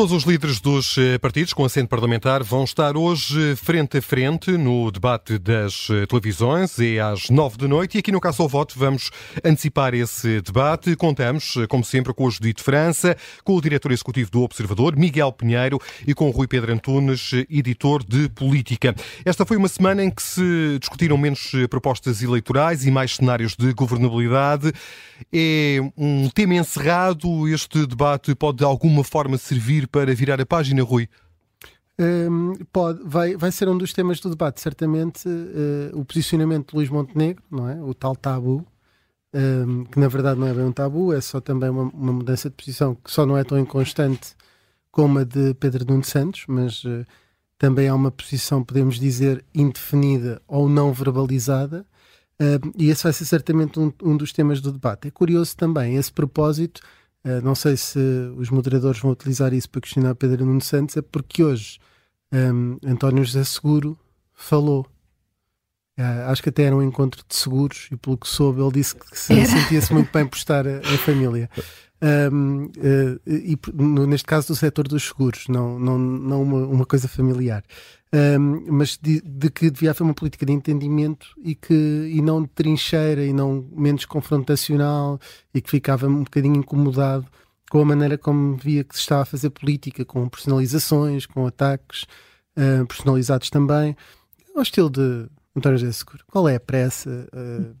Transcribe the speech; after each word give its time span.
Todos 0.00 0.14
os 0.14 0.22
líderes 0.22 0.62
dos 0.62 0.96
eh, 0.96 1.18
partidos 1.18 1.52
com 1.52 1.62
assento 1.62 1.88
parlamentar 1.88 2.42
vão 2.42 2.64
estar 2.64 2.96
hoje 2.96 3.54
frente 3.54 3.98
a 3.98 4.02
frente 4.02 4.50
no 4.52 4.90
debate 4.90 5.36
das 5.36 5.88
eh, 5.90 6.06
televisões. 6.06 6.78
É 6.78 7.00
às 7.00 7.28
nove 7.28 7.58
da 7.58 7.68
noite 7.68 7.96
e 7.96 7.98
aqui 7.98 8.10
no 8.10 8.18
Caso 8.18 8.42
ao 8.42 8.48
Voto 8.48 8.78
vamos 8.78 9.10
antecipar 9.44 9.92
esse 9.92 10.40
debate. 10.40 10.96
Contamos, 10.96 11.54
eh, 11.58 11.66
como 11.66 11.84
sempre, 11.84 12.14
com 12.14 12.24
o 12.24 12.30
Judito 12.30 12.64
França, 12.64 13.14
com 13.44 13.54
o 13.54 13.60
diretor 13.60 13.92
executivo 13.92 14.30
do 14.30 14.40
Observador, 14.40 14.96
Miguel 14.96 15.32
Pinheiro, 15.32 15.78
e 16.06 16.14
com 16.14 16.28
o 16.28 16.30
Rui 16.30 16.46
Pedro 16.46 16.72
Antunes, 16.72 17.32
editor 17.50 18.02
de 18.02 18.30
Política. 18.30 18.94
Esta 19.22 19.44
foi 19.44 19.58
uma 19.58 19.68
semana 19.68 20.02
em 20.02 20.08
que 20.08 20.22
se 20.22 20.78
discutiram 20.80 21.18
menos 21.18 21.52
propostas 21.68 22.22
eleitorais 22.22 22.86
e 22.86 22.90
mais 22.90 23.16
cenários 23.16 23.54
de 23.54 23.70
governabilidade. 23.74 24.72
É 25.30 25.78
um 25.94 26.30
tema 26.30 26.54
encerrado. 26.54 27.46
Este 27.48 27.86
debate 27.86 28.34
pode 28.34 28.58
de 28.58 28.64
alguma 28.64 29.04
forma 29.04 29.36
servir 29.36 29.89
para 29.90 30.14
virar 30.14 30.40
a 30.40 30.46
página, 30.46 30.82
Rui? 30.82 31.08
Um, 32.00 32.54
pode, 32.72 33.02
vai, 33.04 33.36
vai 33.36 33.52
ser 33.52 33.68
um 33.68 33.76
dos 33.76 33.92
temas 33.92 34.20
do 34.20 34.30
debate, 34.30 34.58
certamente, 34.60 35.28
uh, 35.28 35.98
o 35.98 36.02
posicionamento 36.02 36.70
de 36.70 36.76
Luís 36.76 36.88
Montenegro, 36.88 37.42
não 37.50 37.68
é? 37.68 37.82
O 37.82 37.92
tal 37.92 38.16
tabu, 38.16 38.66
um, 39.34 39.84
que 39.84 40.00
na 40.00 40.08
verdade 40.08 40.40
não 40.40 40.46
é 40.46 40.54
bem 40.54 40.64
um 40.64 40.72
tabu, 40.72 41.12
é 41.12 41.20
só 41.20 41.40
também 41.42 41.68
uma, 41.68 41.82
uma, 41.82 42.12
mudança 42.14 42.48
de 42.48 42.56
posição 42.56 42.94
que 42.94 43.10
só 43.10 43.26
não 43.26 43.36
é 43.36 43.44
tão 43.44 43.58
inconstante 43.58 44.34
como 44.90 45.18
a 45.18 45.24
de 45.24 45.52
Pedro 45.54 45.84
Nuno 45.84 46.02
Santos, 46.02 46.44
mas 46.48 46.82
uh, 46.84 47.04
também 47.58 47.86
há 47.86 47.94
uma 47.94 48.10
posição, 48.10 48.64
podemos 48.64 48.98
dizer, 48.98 49.44
indefinida 49.54 50.40
ou 50.48 50.70
não 50.70 50.94
verbalizada, 50.94 51.84
uh, 52.40 52.72
e 52.78 52.88
esse 52.88 53.02
vai 53.02 53.12
ser 53.12 53.26
certamente 53.26 53.78
um, 53.78 53.92
um 54.02 54.16
dos 54.16 54.32
temas 54.32 54.62
do 54.62 54.72
debate. 54.72 55.08
É 55.08 55.10
curioso 55.10 55.54
também, 55.54 55.96
esse 55.96 56.10
propósito 56.10 56.80
Uh, 57.24 57.40
não 57.42 57.54
sei 57.54 57.76
se 57.76 57.98
os 58.36 58.48
moderadores 58.50 59.00
vão 59.00 59.10
utilizar 59.10 59.52
isso 59.52 59.68
para 59.68 59.80
questionar 59.82 60.14
Pedro 60.14 60.44
Nuno 60.46 60.60
Santos, 60.60 60.96
é 60.96 61.02
porque 61.02 61.44
hoje 61.44 61.78
um, 62.32 62.36
ehm, 62.36 62.78
António 62.92 63.24
José 63.24 63.44
Seguro 63.44 63.98
falou. 64.34 64.86
Uh, 66.00 66.30
acho 66.30 66.42
que 66.42 66.48
até 66.48 66.62
era 66.62 66.74
um 66.74 66.82
encontro 66.82 67.22
de 67.28 67.36
seguros 67.36 67.88
e 67.92 67.96
pelo 67.96 68.16
que 68.16 68.26
soube 68.26 68.62
ele 68.62 68.72
disse 68.72 68.94
que 68.96 69.18
se 69.18 69.44
sentia-se 69.44 69.92
muito 69.92 70.10
bem 70.10 70.26
por 70.26 70.36
estar 70.38 70.66
a, 70.66 70.80
família. 71.04 71.50
Um, 72.32 72.64
uh, 72.64 72.70
eh, 72.82 73.20
e 73.26 73.58
no, 73.74 74.06
neste 74.06 74.26
caso 74.26 74.46
do 74.48 74.56
setor 74.56 74.88
dos 74.88 75.08
seguros, 75.08 75.46
não, 75.48 75.78
não, 75.78 75.98
não 75.98 76.42
uma, 76.42 76.66
uma 76.66 76.86
coisa 76.86 77.06
familiar. 77.06 77.62
Um, 78.14 78.64
mas 78.72 78.98
de, 79.00 79.20
de, 79.20 79.50
que 79.50 79.70
devia 79.70 79.90
haver 79.90 80.02
uma 80.02 80.14
política 80.14 80.46
de 80.46 80.52
entendimento 80.52 81.34
e, 81.44 81.54
que, 81.54 81.74
e 81.74 82.22
não 82.22 82.42
de 82.42 82.48
trincheira 82.48 83.22
e 83.22 83.34
não 83.34 83.68
menos 83.70 84.06
confrontacional 84.06 85.20
e 85.52 85.60
que 85.60 85.70
ficava 85.70 86.06
um 86.06 86.24
bocadinho 86.24 86.56
incomodado 86.56 87.26
com 87.70 87.82
a 87.82 87.84
maneira 87.84 88.16
como 88.16 88.56
via 88.56 88.82
que 88.84 88.94
se 88.94 89.02
estava 89.02 89.22
a 89.22 89.26
fazer 89.26 89.50
política, 89.50 90.02
com 90.02 90.26
personalizações, 90.30 91.26
com 91.26 91.46
ataques 91.46 92.04
uh, 92.56 92.86
personalizados 92.86 93.50
também, 93.50 93.94
ao 94.56 94.62
estilo 94.62 94.88
de 94.88 95.28
António 95.56 95.78
José 95.78 95.92
Seguro. 95.92 96.24
Qual 96.26 96.48
é 96.48 96.56
a 96.56 96.60
pressa? 96.60 97.28
Uh, 97.34 97.74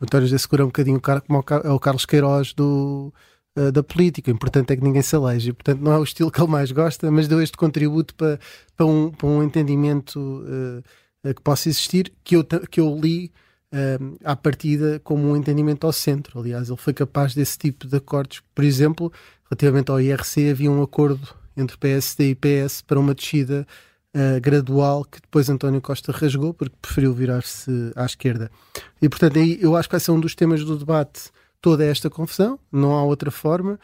António 0.00 0.26
José 0.26 0.38
Seguro 0.38 0.62
é 0.62 0.64
um 0.64 0.68
bocadinho 0.68 1.00
como 1.00 1.44
é 1.64 1.70
o 1.70 1.78
Carlos 1.78 2.04
Queiroz 2.04 2.52
do 2.52 3.12
uh, 3.58 3.72
da 3.72 3.82
política. 3.82 4.30
O 4.30 4.34
importante 4.34 4.72
é 4.72 4.76
que 4.76 4.82
ninguém 4.82 5.02
se 5.02 5.14
aleje. 5.14 5.52
Portanto, 5.52 5.80
não 5.80 5.92
é 5.92 5.98
o 5.98 6.04
estilo 6.04 6.30
que 6.30 6.40
ele 6.40 6.50
mais 6.50 6.70
gosta, 6.72 7.10
mas 7.10 7.28
deu 7.28 7.40
este 7.40 7.56
contributo 7.56 8.14
para, 8.14 8.38
para, 8.76 8.86
um, 8.86 9.10
para 9.10 9.26
um 9.26 9.42
entendimento 9.42 10.18
uh, 10.18 11.34
que 11.34 11.42
possa 11.42 11.68
existir, 11.68 12.12
que 12.22 12.36
eu, 12.36 12.44
que 12.44 12.80
eu 12.80 12.98
li 12.98 13.32
uh, 13.72 14.16
à 14.24 14.36
partida 14.36 15.00
como 15.02 15.30
um 15.30 15.36
entendimento 15.36 15.86
ao 15.86 15.92
centro. 15.92 16.40
Aliás, 16.40 16.68
ele 16.68 16.78
foi 16.78 16.92
capaz 16.92 17.34
desse 17.34 17.56
tipo 17.56 17.86
de 17.86 17.96
acordos. 17.96 18.42
Por 18.54 18.64
exemplo, 18.64 19.12
relativamente 19.50 19.90
ao 19.90 20.00
IRC, 20.00 20.50
havia 20.50 20.70
um 20.70 20.82
acordo 20.82 21.34
entre 21.56 21.76
PSD 21.76 22.30
e 22.30 22.34
PS 22.34 22.82
para 22.82 22.98
uma 22.98 23.14
descida 23.14 23.66
Uh, 24.14 24.40
gradual 24.40 25.04
que 25.04 25.20
depois 25.20 25.50
António 25.50 25.80
Costa 25.80 26.12
rasgou 26.12 26.54
porque 26.54 26.76
preferiu 26.80 27.12
virar-se 27.12 27.90
à 27.96 28.06
esquerda. 28.06 28.48
E 29.02 29.08
portanto, 29.08 29.40
aí 29.40 29.58
eu 29.60 29.74
acho 29.76 29.88
que 29.88 29.94
vai 29.94 30.00
ser 30.00 30.12
um 30.12 30.20
dos 30.20 30.36
temas 30.36 30.64
do 30.64 30.78
debate 30.78 31.30
toda 31.60 31.84
esta 31.84 32.08
confusão, 32.08 32.56
não 32.70 32.92
há 32.92 33.02
outra 33.02 33.32
forma. 33.32 33.76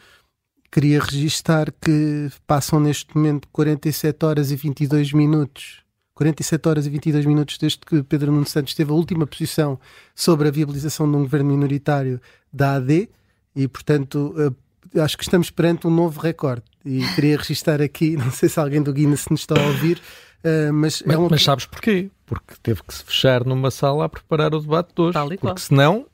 Queria 0.71 1.01
registar 1.01 1.73
que 1.81 2.29
passam 2.47 2.79
neste 2.79 3.13
momento 3.13 3.45
47 3.51 4.25
horas 4.25 4.51
e 4.51 4.55
22 4.55 5.11
minutos 5.11 5.81
47 6.21 6.69
horas 6.69 6.85
e 6.85 6.89
22 6.91 7.25
minutos 7.25 7.57
desde 7.57 7.79
que 7.79 8.03
Pedro 8.03 8.31
Nuno 8.31 8.45
Santos 8.45 8.75
teve 8.75 8.91
a 8.91 8.93
última 8.93 9.25
posição 9.25 9.79
sobre 10.13 10.47
a 10.47 10.51
viabilização 10.51 11.09
de 11.09 11.17
um 11.17 11.21
governo 11.21 11.51
minoritário 11.51 12.21
da 12.53 12.75
AD 12.75 13.09
e, 13.55 13.67
portanto, 13.67 14.33
uh, 14.37 14.55
acho 14.97 15.17
que 15.17 15.23
estamos 15.23 15.49
perante 15.49 15.87
um 15.87 15.91
novo 15.91 16.19
recorde. 16.19 16.63
E 16.85 17.05
queria 17.15 17.37
registar 17.37 17.81
aqui, 17.81 18.15
não 18.17 18.31
sei 18.31 18.49
se 18.49 18.59
alguém 18.59 18.81
do 18.81 18.93
Guinness 18.93 19.27
nos 19.29 19.41
está 19.41 19.59
a 19.59 19.67
ouvir, 19.67 19.97
uh, 19.97 20.73
mas, 20.73 21.03
mas, 21.05 21.15
é 21.15 21.17
uma... 21.17 21.29
mas 21.29 21.43
sabes 21.43 21.65
porquê? 21.65 22.09
Porque 22.25 22.55
teve 22.63 22.81
que 22.83 22.93
se 22.93 23.03
fechar 23.03 23.45
numa 23.45 23.69
sala 23.69 24.05
a 24.05 24.09
preparar 24.09 24.53
o 24.53 24.59
debate 24.59 24.93
de 24.95 25.01
hoje. 25.01 25.37
Porque 25.39 25.61
senão 25.61 26.05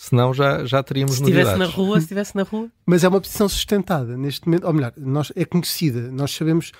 senão 0.00 0.32
já, 0.32 0.64
já 0.64 0.82
teríamos 0.82 1.16
se 1.16 1.22
estivesse 1.22 1.56
na 1.56 1.66
rua, 1.66 1.98
se 1.98 2.04
estivesse 2.04 2.34
na 2.34 2.42
rua. 2.42 2.70
Mas 2.86 3.04
é 3.04 3.08
uma 3.08 3.20
posição 3.20 3.46
sustentada 3.46 4.16
neste 4.16 4.46
momento, 4.46 4.66
ou 4.66 4.72
melhor, 4.72 4.94
nós, 4.96 5.30
é 5.36 5.44
conhecida, 5.44 6.10
nós 6.10 6.30
sabemos 6.30 6.72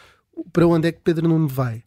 para 0.50 0.66
onde 0.66 0.88
é 0.88 0.92
que 0.92 1.00
Pedro 1.00 1.28
Nuno 1.28 1.46
vai. 1.46 1.82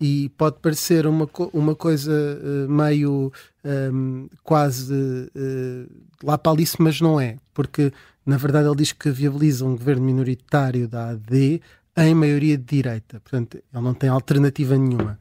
E 0.00 0.28
pode 0.36 0.58
parecer 0.60 1.06
uma, 1.06 1.28
uma 1.52 1.74
coisa 1.74 2.12
uh, 2.12 2.70
meio 2.70 3.32
um, 3.64 4.28
quase 4.42 4.92
uh, 4.92 5.90
lá 6.22 6.36
para 6.36 6.52
Alice, 6.52 6.76
mas 6.78 7.00
não 7.00 7.18
é, 7.18 7.38
porque 7.54 7.92
na 8.24 8.36
verdade 8.36 8.68
ele 8.68 8.76
diz 8.76 8.92
que 8.92 9.10
viabiliza 9.10 9.64
um 9.64 9.74
governo 9.74 10.04
minoritário 10.04 10.86
da 10.86 11.10
AD 11.10 11.62
em 11.96 12.14
maioria 12.14 12.58
de 12.58 12.64
direita, 12.64 13.20
portanto 13.20 13.54
ele 13.54 13.82
não 13.82 13.94
tem 13.94 14.10
alternativa 14.10 14.76
nenhuma. 14.76 15.18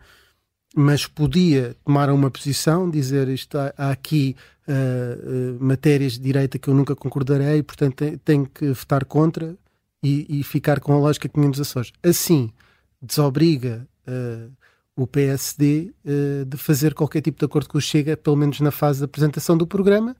Mas 0.75 1.07
podia 1.07 1.73
tomar 1.85 2.09
uma 2.09 2.29
posição, 2.29 2.89
dizer 2.89 3.29
isto 3.29 3.57
há, 3.57 3.91
aqui 3.91 4.35
uh, 4.67 5.63
matérias 5.63 6.13
de 6.13 6.19
direita 6.19 6.59
que 6.59 6.67
eu 6.67 6.73
nunca 6.73 6.95
concordarei, 6.95 7.63
portanto 7.63 8.03
tenho 8.25 8.45
que 8.45 8.73
votar 8.73 9.05
contra 9.05 9.55
e, 10.03 10.39
e, 10.39 10.43
ficar 10.43 10.81
com 10.81 10.93
a 10.93 10.99
lógica 10.99 11.29
que 11.29 11.33
tinha 11.33 11.47
nos 11.47 11.59
Açores. 11.59 11.93
Assim, 12.03 12.51
desobriga 13.01 13.87
uh, 14.07 14.51
o 14.95 15.05
PSD 15.05 15.93
de 16.47 16.57
fazer 16.57 16.93
qualquer 16.93 17.21
tipo 17.21 17.39
de 17.39 17.45
acordo 17.45 17.69
com 17.69 17.77
o 17.77 17.81
Chega, 17.81 18.15
pelo 18.15 18.35
menos 18.35 18.59
na 18.61 18.71
fase 18.71 18.99
da 18.99 19.05
apresentação 19.05 19.57
do 19.57 19.67
programa. 19.67 20.15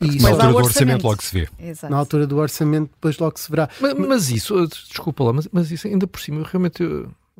E 0.00 0.20
na 0.20 0.30
altura 0.30 0.48
do 0.48 0.56
orçamento. 0.56 0.66
orçamento 0.66 1.06
logo 1.06 1.22
se 1.22 1.32
vê. 1.32 1.48
Exato. 1.58 1.92
Na 1.92 1.98
altura 1.98 2.26
do 2.26 2.36
orçamento, 2.38 2.90
depois 2.90 3.18
logo 3.18 3.38
se 3.38 3.50
verá. 3.50 3.68
Mas, 3.80 3.94
mas 3.94 4.30
isso, 4.30 4.66
desculpa 4.66 5.22
lá, 5.24 5.32
mas, 5.32 5.48
mas, 5.52 5.70
isso 5.70 5.86
ainda 5.86 6.06
por 6.06 6.20
cima, 6.20 6.40
eu 6.40 6.44
realmente. 6.44 6.82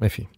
Enfim. 0.00 0.28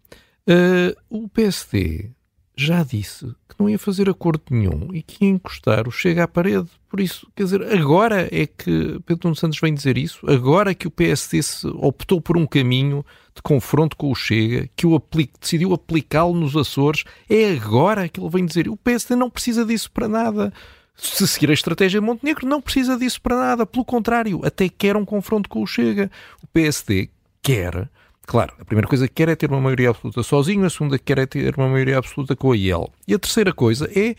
o 1.11 1.29
PSD 1.29 2.11
já 2.57 2.83
disse 2.85 3.27
que 3.49 3.55
não 3.59 3.69
ia 3.69 3.79
fazer 3.79 4.09
acordo 4.09 4.43
nenhum 4.51 4.89
e 4.93 5.03
que 5.03 5.25
ia 5.25 5.31
encostar 5.31 5.89
o 5.89 5.91
Chega 5.91 6.25
à 6.25 6.29
parede. 6.29 6.69
Por 6.89 7.01
isso, 7.01 7.27
quer 7.35 7.45
dizer, 7.45 7.63
agora 7.73 8.29
é 8.31 8.47
que 8.47 9.01
Pedro 9.05 9.35
Santos 9.35 9.59
vem 9.61 9.75
dizer 9.75 9.99
isso, 9.99 10.29
agora 10.31 10.71
é 10.71 10.75
que 10.75 10.87
o 10.87 10.91
PSD 10.91 11.41
optou 11.75 12.21
por 12.21 12.37
um 12.37 12.47
caminho 12.47 13.05
de 13.35 13.43
confronto 13.43 13.97
com 13.97 14.11
o 14.11 14.15
Chega, 14.15 14.69
que 14.77 14.87
o 14.87 14.95
aplique, 14.95 15.35
decidiu 15.41 15.75
aplicá-lo 15.75 16.35
nos 16.35 16.57
Açores, 16.57 17.05
é 17.29 17.53
agora 17.53 18.09
que 18.09 18.21
ele 18.21 18.31
vem 18.31 18.47
dizer 18.47 18.69
o 18.69 18.77
PSD 18.77 19.17
não 19.17 19.29
precisa 19.29 19.65
disso 19.65 19.91
para 19.91 20.07
nada. 20.07 20.53
Se 20.97 21.27
seguir 21.27 21.51
a 21.51 21.55
estratégia 21.55 22.01
de 22.01 22.07
Montenegro, 22.07 22.47
não 22.47 22.63
precisa 22.63 22.97
disso 22.97 23.21
para 23.21 23.37
nada. 23.37 23.67
Pelo 23.67 23.85
contrário, 23.85 24.41
até 24.45 24.69
quer 24.69 24.97
um 24.97 25.05
confronto 25.05 25.49
com 25.49 25.61
o 25.61 25.67
Chega. 25.67 26.09
O 26.41 26.47
PSD 26.47 27.11
quer 27.43 27.91
Claro, 28.27 28.55
a 28.59 28.65
primeira 28.65 28.89
coisa 28.89 29.07
que 29.07 29.15
quer 29.15 29.29
é 29.29 29.37
ter 29.37 29.51
uma 29.51 29.61
maioria 29.61 29.91
absoluta 29.91 30.23
sozinho, 30.23 30.65
a 30.65 30.71
segunda 30.71 30.99
que 30.99 31.05
quer 31.05 31.19
é 31.19 31.27
ter 31.27 31.55
uma 31.57 31.69
maioria 31.69 31.99
absoluta 31.99 32.35
com 32.35 32.53
a 32.53 32.57
IEL. 32.57 32.91
E 33.07 33.15
a 33.15 33.19
terceira 33.19 33.53
coisa 33.53 33.89
é, 33.95 34.17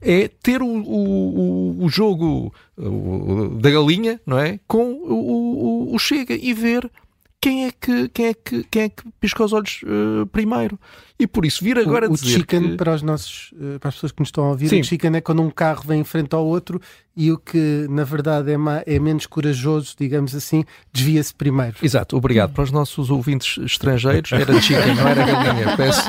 é 0.00 0.28
ter 0.28 0.62
o, 0.62 0.66
o, 0.66 1.84
o 1.84 1.88
jogo 1.88 2.52
da 3.60 3.70
galinha, 3.70 4.20
não 4.24 4.38
é? 4.38 4.60
Com 4.66 4.92
o, 4.92 5.94
o 5.94 5.98
Chega 5.98 6.34
e 6.34 6.52
ver 6.54 6.88
quem 7.40 7.66
é 7.66 7.72
que, 7.72 8.08
quem 8.08 8.26
é 8.26 8.34
que, 8.34 8.64
quem 8.64 8.82
é 8.82 8.88
que 8.88 9.02
pisca 9.20 9.44
os 9.44 9.52
olhos 9.52 9.80
uh, 9.82 10.26
primeiro. 10.26 10.78
E 11.18 11.26
por 11.26 11.44
isso 11.44 11.64
vir 11.64 11.76
agora 11.78 12.08
o, 12.08 12.14
dizer 12.14 12.26
o 12.26 12.28
chicken, 12.28 12.70
que... 12.70 12.76
para, 12.76 12.94
os 12.94 13.02
nossos, 13.02 13.52
uh, 13.52 13.80
para 13.80 13.88
as 13.88 13.94
pessoas 13.96 14.12
que 14.12 14.20
nos 14.20 14.28
estão 14.28 14.44
a 14.44 14.50
ouvir, 14.50 14.68
Sim. 14.68 14.80
o 14.80 14.84
chicken 14.84 15.16
é 15.16 15.20
quando 15.20 15.42
um 15.42 15.50
carro 15.50 15.82
vem 15.84 16.00
em 16.00 16.04
frente 16.04 16.32
ao 16.34 16.46
outro 16.46 16.80
e 17.16 17.32
o 17.32 17.36
que 17.36 17.86
na 17.90 18.04
verdade 18.04 18.52
é, 18.52 18.56
é 18.86 18.98
menos 19.00 19.26
corajoso, 19.26 19.96
digamos 19.98 20.32
assim, 20.36 20.64
desvia-se 20.92 21.34
primeiro. 21.34 21.74
Exato, 21.82 22.16
obrigado. 22.16 22.52
Para 22.52 22.62
os 22.62 22.70
nossos 22.70 23.10
ouvintes 23.10 23.58
estrangeiros, 23.58 24.30
era 24.30 24.60
chicken, 24.60 24.94
não 24.94 25.08
era 25.08 25.24
galinha. 25.24 25.74
Peço, 25.76 26.02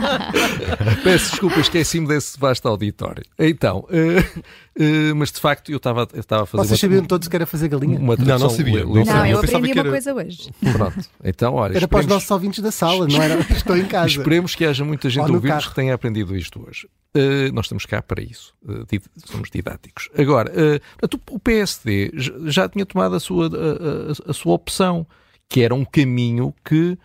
peço 1.03 1.31
desculpa, 1.31 1.59
esqueci-me 1.59 2.07
desse 2.07 2.39
vasto 2.39 2.67
auditório. 2.67 3.23
Então, 3.39 3.87
uh, 3.89 4.41
Uh, 4.79 5.13
mas 5.13 5.29
de 5.29 5.41
facto 5.41 5.69
eu 5.69 5.75
estava 5.75 6.03
a 6.03 6.45
fazer. 6.45 6.67
Vocês 6.69 6.79
sabiam 6.79 7.03
todos 7.03 7.27
que 7.27 7.35
era 7.35 7.45
fazer 7.45 7.67
galinha? 7.67 7.99
Uma 7.99 8.15
não, 8.15 8.39
não 8.39 8.49
sabia. 8.49 8.85
Não, 8.85 9.03
não 9.03 9.25
eu, 9.25 9.33
eu 9.33 9.37
aprendi 9.39 9.73
uma 9.73 9.81
era... 9.81 9.89
coisa 9.89 10.13
hoje. 10.13 10.51
Pronto. 10.71 11.09
Então, 11.21 11.53
olha, 11.55 11.75
era 11.75 11.85
para 11.85 11.99
os 11.99 12.05
nossos 12.05 12.31
ouvintes 12.31 12.63
da 12.63 12.71
sala, 12.71 13.05
não 13.05 13.21
era? 13.21 13.41
Estou 13.51 13.75
em 13.75 13.83
casa. 13.83 14.07
Esperemos 14.07 14.55
que 14.55 14.63
haja 14.63 14.85
muita 14.99 15.09
gente 15.09 15.31
ouvintes 15.31 15.67
que 15.67 15.75
tenha 15.75 15.93
aprendido 15.93 16.35
isto 16.35 16.65
hoje. 16.67 16.87
Uh, 17.15 17.51
nós 17.53 17.65
estamos 17.65 17.85
cá 17.85 18.01
para 18.01 18.21
isso. 18.21 18.53
Uh, 18.63 18.85
somos 19.25 19.49
didáticos. 19.49 20.09
Agora, 20.17 20.51
uh, 20.51 21.19
o 21.31 21.39
PSD 21.39 22.11
já 22.45 22.67
tinha 22.67 22.85
tomado 22.85 23.15
a 23.15 23.19
sua, 23.19 23.47
a, 23.47 23.49
a, 23.49 24.31
a 24.31 24.33
sua 24.33 24.53
opção, 24.53 25.07
que 25.47 25.61
era 25.61 25.73
um 25.73 25.85
caminho 25.85 26.53
que, 26.63 26.97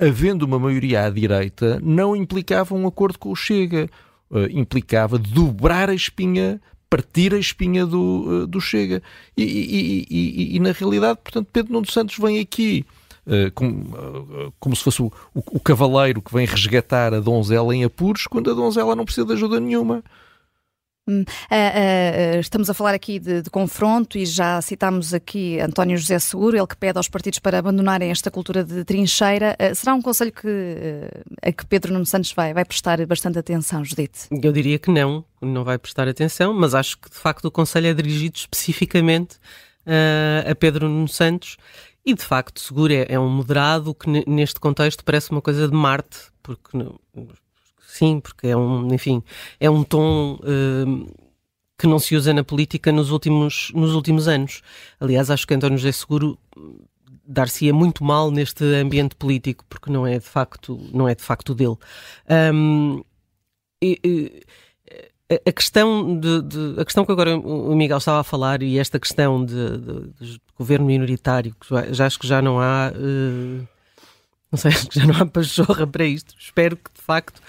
havendo 0.00 0.44
uma 0.44 0.58
maioria 0.58 1.04
à 1.04 1.10
direita, 1.10 1.78
não 1.82 2.16
implicava 2.16 2.74
um 2.74 2.86
acordo 2.86 3.18
com 3.18 3.30
o 3.30 3.36
Chega. 3.36 3.88
Implicava 4.50 5.18
dobrar 5.18 5.90
a 5.90 5.94
espinha 5.94 6.58
partir 6.88 7.34
a 7.34 7.38
espinha 7.38 7.84
do, 7.84 8.46
do 8.46 8.62
Chega. 8.62 9.02
E, 9.36 9.42
e, 9.42 10.06
e, 10.10 10.56
e, 10.56 10.60
na 10.60 10.72
realidade, 10.72 11.20
portanto, 11.22 11.48
Pedro 11.52 11.72
Nuno 11.72 11.90
Santos 11.90 12.16
vem 12.18 12.38
aqui 12.38 12.84
como, 13.54 13.72
uh, 13.96 14.52
como 14.58 14.74
se 14.74 14.82
fosse 14.82 15.02
o, 15.02 15.06
o, 15.34 15.42
o, 15.52 15.60
cavaleiro 15.60 16.20
que 16.20 16.32
vem 16.32 16.46
resgatar 16.46 17.14
a 17.14 17.20
donzela 17.20 17.74
em 17.74 17.84
apuros, 17.84 18.26
quando 18.26 18.50
a 18.50 18.54
donzela 18.54 18.96
não 18.96 19.04
precisa 19.04 19.26
de 19.26 19.32
ajuda 19.32 19.60
nenhuma. 19.60 20.02
Hum, 21.08 21.22
uh, 21.22 22.36
uh, 22.36 22.38
estamos 22.38 22.70
a 22.70 22.74
falar 22.74 22.94
aqui 22.94 23.18
de, 23.18 23.42
de, 23.42 23.50
confronto 23.50 24.16
e 24.16 24.24
já 24.24 24.62
citámos 24.62 25.12
aqui 25.12 25.58
António 25.58 25.98
José 25.98 26.16
Seguro, 26.20 26.56
ele 26.56 26.66
que 26.66 26.76
pede 26.76 26.96
aos 26.96 27.08
partidos 27.08 27.40
para 27.40 27.58
abandonarem 27.58 28.12
esta 28.12 28.30
cultura 28.30 28.62
de 28.62 28.84
trincheira. 28.84 29.56
Uh, 29.60 29.74
será 29.74 29.94
um 29.94 30.00
conselho 30.00 30.30
que, 30.30 30.46
a 31.42 31.50
que 31.50 31.66
Pedro 31.66 31.92
Nuno 31.92 32.06
Santos 32.06 32.32
vai, 32.32 32.54
vai 32.54 32.64
prestar 32.64 33.04
bastante 33.04 33.36
atenção, 33.36 33.84
Judite? 33.84 34.28
Eu 34.30 34.52
diria 34.52 34.78
que 34.78 34.92
não, 34.92 35.24
não 35.40 35.64
vai 35.64 35.76
prestar 35.76 36.06
atenção, 36.06 36.54
mas 36.54 36.72
acho 36.72 36.96
que 36.96 37.10
de 37.10 37.16
facto 37.16 37.46
o 37.46 37.50
conselho 37.50 37.88
é 37.88 37.94
dirigido 37.94 38.36
especificamente 38.36 39.38
a 40.48 40.54
Pedro 40.54 40.88
Nuno 40.88 41.08
Santos 41.08 41.56
e 42.04 42.14
de 42.14 42.22
facto 42.22 42.60
Seguro 42.60 42.92
é, 42.92 43.06
é 43.08 43.18
um 43.18 43.28
moderado 43.28 43.94
que 43.94 44.08
neste 44.28 44.58
contexto 44.58 45.04
parece 45.04 45.30
uma 45.30 45.40
coisa 45.40 45.68
de 45.68 45.74
Marte, 45.74 46.18
porque 46.42 46.78
sim, 47.86 48.20
porque 48.20 48.48
é 48.48 48.56
um, 48.56 48.92
enfim, 48.92 49.22
é 49.60 49.70
um 49.70 49.84
tom 49.84 50.38
uh, 50.42 51.14
que 51.78 51.86
não 51.86 51.98
se 51.98 52.16
usa 52.16 52.32
na 52.32 52.44
política 52.44 52.90
nos 52.92 53.10
últimos, 53.10 53.70
nos 53.74 53.94
últimos 53.94 54.28
anos. 54.28 54.62
Aliás, 55.00 55.30
acho 55.30 55.46
que 55.46 55.54
António 55.54 55.78
José 55.78 55.92
Seguro 55.92 56.38
dar-se-ia 57.26 57.72
muito 57.72 58.04
mal 58.04 58.30
neste 58.30 58.64
ambiente 58.64 59.14
político, 59.16 59.64
porque 59.68 59.90
não 59.90 60.06
é 60.06 60.18
de 60.18 60.24
facto, 60.24 60.78
não 60.92 61.08
é 61.08 61.14
de 61.14 61.22
facto 61.22 61.54
dele. 61.54 61.76
Um, 62.54 63.02
e, 63.82 63.98
e, 64.04 64.42
a 65.30 65.52
questão 65.52 66.18
de, 66.18 66.42
de, 66.42 66.80
a 66.80 66.84
questão 66.84 67.04
que 67.04 67.12
agora 67.12 67.36
o 67.36 67.74
Miguel 67.74 67.98
estava 67.98 68.20
a 68.20 68.24
falar 68.24 68.62
e 68.62 68.78
esta 68.78 68.98
questão 69.00 69.44
de, 69.44 69.78
de 70.20 70.40
governo 70.58 70.86
minoritário, 70.86 71.54
que 71.58 71.94
já 71.94 72.06
acho 72.06 72.18
que 72.18 72.26
já 72.26 72.42
não 72.42 72.60
há 72.60 72.92
uh, 72.94 73.66
não 74.52 74.58
sei, 74.58 74.70
acho 74.72 74.88
que 74.88 75.00
já 75.00 75.06
não 75.06 75.16
há 75.16 75.26
pachorra 75.26 75.86
para 75.86 76.04
isto. 76.04 76.34
Espero 76.38 76.76
que 76.76 76.90
de 76.94 77.00
facto 77.00 77.40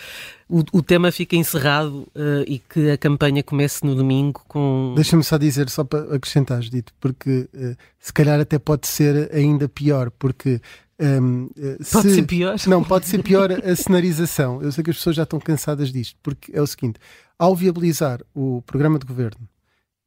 o, 0.49 0.63
o 0.71 0.81
tema 0.81 1.11
fique 1.11 1.35
encerrado 1.35 2.07
uh, 2.15 2.43
e 2.47 2.59
que 2.59 2.91
a 2.91 2.97
campanha 2.97 3.43
comece 3.43 3.85
no 3.85 3.93
domingo 3.93 4.43
com. 4.47 4.93
Deixa-me 4.95 5.23
só 5.23 5.37
dizer, 5.37 5.69
só 5.69 5.83
para 5.83 6.15
acrescentar, 6.15 6.61
dito, 6.61 6.93
porque 7.01 7.49
uh, 7.53 7.75
se 7.99 8.13
calhar 8.13 8.39
até 8.39 8.57
pode 8.57 8.87
ser 8.87 9.29
ainda 9.33 9.67
pior, 9.67 10.09
porque. 10.11 10.61
Um, 10.99 11.49
ehm, 11.57 11.77
pode 11.91 12.09
se... 12.09 12.15
ser 12.15 12.23
pior? 12.23 12.55
Não, 12.67 12.83
pode 12.83 13.07
ser 13.07 13.23
pior 13.23 13.51
a 13.51 13.75
cenarização. 13.75 14.61
Eu 14.61 14.71
sei 14.71 14.83
que 14.83 14.91
as 14.91 14.97
pessoas 14.97 15.15
já 15.15 15.23
estão 15.23 15.39
cansadas 15.39 15.91
disto, 15.91 16.17
porque 16.21 16.55
é 16.55 16.61
o 16.61 16.67
seguinte: 16.67 16.99
ao 17.43 17.53
viabilizar 17.53 18.21
o 18.33 18.61
programa 18.61 18.97
de 18.97 19.05
governo 19.05 19.49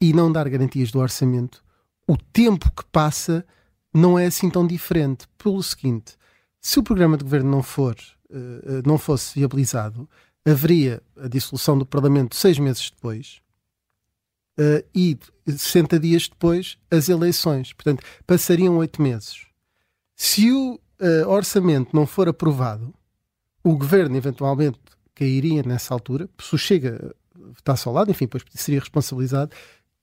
e 0.01 0.11
não 0.15 0.33
dar 0.33 0.49
garantias 0.49 0.91
do 0.91 0.99
orçamento, 0.99 1.63
o 2.09 2.17
tempo 2.17 2.73
que 2.73 2.83
passa 2.91 3.45
não 3.93 4.19
é 4.19 4.25
assim 4.25 4.49
tão 4.49 4.67
diferente. 4.67 5.29
Pelo 5.37 5.63
seguinte, 5.63 6.17
se 6.59 6.79
o 6.79 6.83
programa 6.83 7.15
de 7.15 7.25
governo 7.25 7.51
não 7.51 7.63
for, 7.63 7.95
uh, 8.31 8.83
não 8.87 8.97
fosse 8.97 9.39
viabilizado, 9.39 10.09
haveria 10.47 11.03
a 11.15 11.29
dissolução 11.29 11.77
do 11.77 11.85
Parlamento 11.85 12.35
seis 12.35 12.59
meses 12.59 12.91
depois 12.91 13.43
uh, 14.59 14.83
e 14.95 15.19
60 15.47 16.01
dias 16.01 16.29
depois 16.29 16.79
as 16.91 17.11
eleições. 17.11 17.75
Portanto, 17.75 18.03
passariam 18.27 18.79
oito 18.79 19.03
meses. 19.03 19.45
Se 20.15 20.51
o 20.51 20.81
orçamento 21.29 21.95
não 21.95 22.07
for 22.07 22.31
aprovado, 22.31 22.95
o 23.63 23.77
governo 23.77 24.17
eventualmente 24.17 24.81
cairia 25.15 25.63
nessa 25.63 25.93
altura, 25.93 26.27
se 26.41 26.57
Chega 26.57 27.15
está 27.57 27.75
ao 27.85 27.95
lado, 27.95 28.11
enfim, 28.11 28.25
depois 28.25 28.45
seria 28.55 28.81
responsabilizado, 28.81 29.53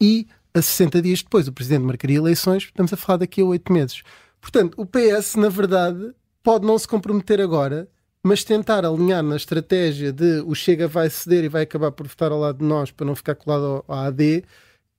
e 0.02 0.28
a 0.54 0.62
60 0.62 1.02
dias 1.02 1.22
depois 1.22 1.48
o 1.48 1.54
Presidente 1.54 1.84
marcaria 1.84 2.18
eleições, 2.18 2.64
estamos 2.64 2.94
a 2.94 2.98
falar 2.98 3.18
daqui 3.18 3.42
a 3.42 3.46
oito 3.46 3.72
meses. 3.72 4.04
Portanto, 4.40 4.76
o 4.78 4.86
PS, 4.86 5.36
na 5.36 5.50
verdade, 5.50 6.14
pode 6.44 6.66
não 6.66 6.78
se 6.78 6.88
comprometer 6.88 7.40
agora, 7.40 7.88
mas 8.22 8.44
tentar 8.44 8.86
alinhar 8.86 9.24
na 9.24 9.36
estratégia 9.36 10.12
de 10.12 10.42
o 10.46 10.54
Chega 10.54 10.88
vai 10.88 11.10
ceder 11.10 11.44
e 11.44 11.50
vai 11.50 11.64
acabar 11.64 11.92
por 11.92 12.08
votar 12.08 12.32
ao 12.32 12.40
lado 12.40 12.60
de 12.60 12.66
nós 12.66 12.92
para 12.92 13.06
não 13.06 13.16
ficar 13.16 13.36
colado 13.36 13.84
ao 13.88 13.96
AD 13.96 14.44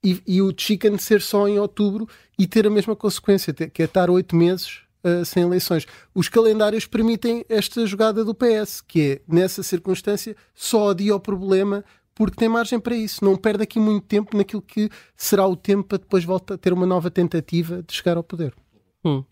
e, 0.03 0.21
e 0.27 0.41
o 0.41 0.53
Chicken 0.55 0.97
ser 0.99 1.21
só 1.21 1.47
em 1.47 1.57
outubro 1.57 2.07
e 2.37 2.45
ter 2.45 2.67
a 2.67 2.69
mesma 2.69 2.95
consequência, 2.95 3.51
que 3.51 3.81
é 3.81 3.85
estar 3.85 4.09
oito 4.11 4.35
meses 4.35 4.81
uh, 5.03 5.25
sem 5.25 5.41
eleições. 5.41 5.87
Os 6.13 6.29
calendários 6.29 6.85
permitem 6.85 7.43
esta 7.49 7.85
jogada 7.87 8.23
do 8.23 8.35
PS, 8.35 8.81
que 8.81 9.01
é, 9.01 9.21
nessa 9.27 9.63
circunstância, 9.63 10.35
só 10.53 10.91
adia 10.91 11.15
o 11.15 11.19
problema 11.19 11.83
porque 12.15 12.37
tem 12.37 12.49
margem 12.49 12.79
para 12.79 12.95
isso. 12.95 13.23
Não 13.23 13.35
perde 13.35 13.63
aqui 13.63 13.79
muito 13.79 14.07
tempo 14.07 14.35
naquilo 14.35 14.61
que 14.61 14.89
será 15.15 15.45
o 15.45 15.55
tempo 15.55 15.83
para 15.83 15.97
depois 15.99 16.23
voltar 16.23 16.55
a 16.55 16.57
ter 16.57 16.73
uma 16.73 16.85
nova 16.85 17.11
tentativa 17.11 17.83
de 17.83 17.93
chegar 17.93 18.17
ao 18.17 18.23
poder. 18.23 18.55
Hum. 19.03 19.23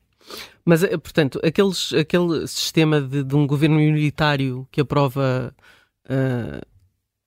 Mas, 0.64 0.84
eh, 0.84 0.98
portanto, 0.98 1.40
aqueles, 1.44 1.94
aquele 1.94 2.48
sistema 2.48 3.02
de, 3.02 3.24
de 3.24 3.36
um 3.36 3.48
governo 3.48 3.78
minoritário 3.78 4.68
que 4.72 4.82
aprova 4.82 5.54
uh, 6.06 6.74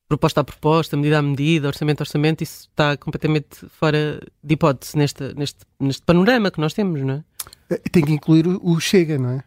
proposta 0.08 0.40
a 0.40 0.44
proposta, 0.44 0.96
medida 0.96 1.18
a 1.18 1.22
medida, 1.22 1.66
orçamento 1.66 2.00
a 2.00 2.04
orçamento, 2.04 2.42
isso 2.42 2.68
está 2.70 2.96
completamente 2.96 3.66
fora 3.68 4.20
de 4.42 4.54
hipótese 4.54 4.96
neste, 4.96 5.34
neste, 5.34 5.58
neste 5.80 6.02
panorama 6.02 6.50
que 6.50 6.60
nós 6.60 6.72
temos, 6.72 7.02
não 7.02 7.14
é? 7.14 7.24
Eh, 7.70 7.78
tem 7.90 8.04
que 8.04 8.12
incluir 8.12 8.46
o 8.46 8.80
Chega, 8.80 9.18
não 9.18 9.30
é? 9.30 9.44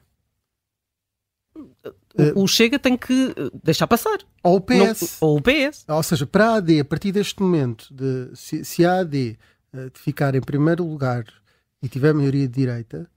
O, 2.36 2.44
o 2.44 2.48
Chega 2.48 2.80
tem 2.80 2.98
que 2.98 3.34
deixar 3.64 3.88
passar. 3.88 4.18
Ou 4.44 4.58
o 4.58 4.62
PS. 4.62 5.20
Não, 5.22 5.30
ou 5.30 5.38
o 5.38 5.42
PS. 5.42 5.86
Ou 5.88 6.04
seja, 6.04 6.26
para 6.26 6.50
a 6.50 6.56
AD, 6.56 6.80
a 6.80 6.86
partir 6.86 7.12
deste 7.12 7.42
momento, 7.42 7.88
de, 7.94 8.30
se, 8.36 8.66
se 8.66 8.86
a 8.86 9.00
AD 9.00 9.38
uh, 9.74 9.92
ficar 9.94 10.34
em 10.36 10.42
primeiro 10.42 10.84
lugar 10.84 11.26
e 11.82 11.88
tiver 11.88 12.14
maioria 12.14 12.48
de 12.48 12.54
direita, 12.54 13.10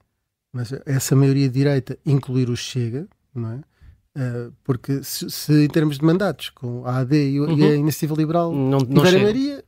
mas 0.51 0.71
essa 0.85 1.15
maioria 1.15 1.47
de 1.47 1.53
direita 1.53 1.97
incluir 2.05 2.49
o 2.49 2.55
Chega, 2.55 3.07
não 3.33 3.51
é? 3.51 3.59
Porque 4.63 5.03
se, 5.03 5.27
se, 5.29 5.65
em 5.65 5.67
termos 5.67 5.97
de 5.97 6.05
mandatos, 6.05 6.51
com 6.51 6.85
a 6.85 6.99
AD 6.99 7.15
e, 7.15 7.39
uhum. 7.39 7.57
e 7.57 7.63
a. 7.63 7.75
Iniciativa 7.75 8.15
Liberal 8.15 8.53
não, 8.53 8.77
não 8.77 9.03
tiver 9.03 9.09
a 9.09 9.19
maioria, 9.19 9.63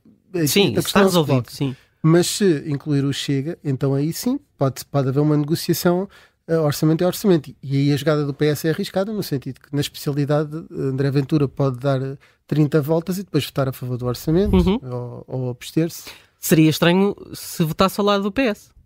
sim, 0.46 0.72
está 0.76 1.02
resolvido. 1.02 1.50
Sim. 1.50 1.74
Mas 2.00 2.28
se 2.28 2.62
incluir 2.68 3.04
o 3.04 3.12
Chega, 3.12 3.58
então 3.64 3.92
aí 3.92 4.12
sim 4.12 4.38
pode, 4.56 4.84
pode 4.84 5.08
haver 5.08 5.18
uma 5.18 5.36
negociação 5.36 6.08
orçamento 6.48 7.02
é 7.02 7.06
orçamento. 7.06 7.54
E 7.62 7.76
aí 7.76 7.92
a 7.92 7.96
jogada 7.96 8.24
do 8.24 8.34
PS 8.34 8.64
é 8.64 8.70
arriscada, 8.70 9.12
no 9.12 9.22
sentido 9.22 9.60
que 9.60 9.74
na 9.74 9.80
especialidade 9.80 10.50
André 10.70 11.10
Ventura 11.10 11.48
pode 11.48 11.78
dar 11.78 12.00
30 12.46 12.80
voltas 12.80 13.18
e 13.18 13.24
depois 13.24 13.44
votar 13.44 13.68
a 13.68 13.72
favor 13.72 13.96
do 13.98 14.06
orçamento 14.06 14.56
uhum. 14.56 14.78
ou, 14.82 15.24
ou 15.26 15.50
abster-se. 15.50 16.10
Seria 16.38 16.70
estranho 16.70 17.16
se 17.32 17.64
votasse 17.64 18.00
ao 18.00 18.06
lado 18.06 18.22
do 18.24 18.32
PS 18.32 18.76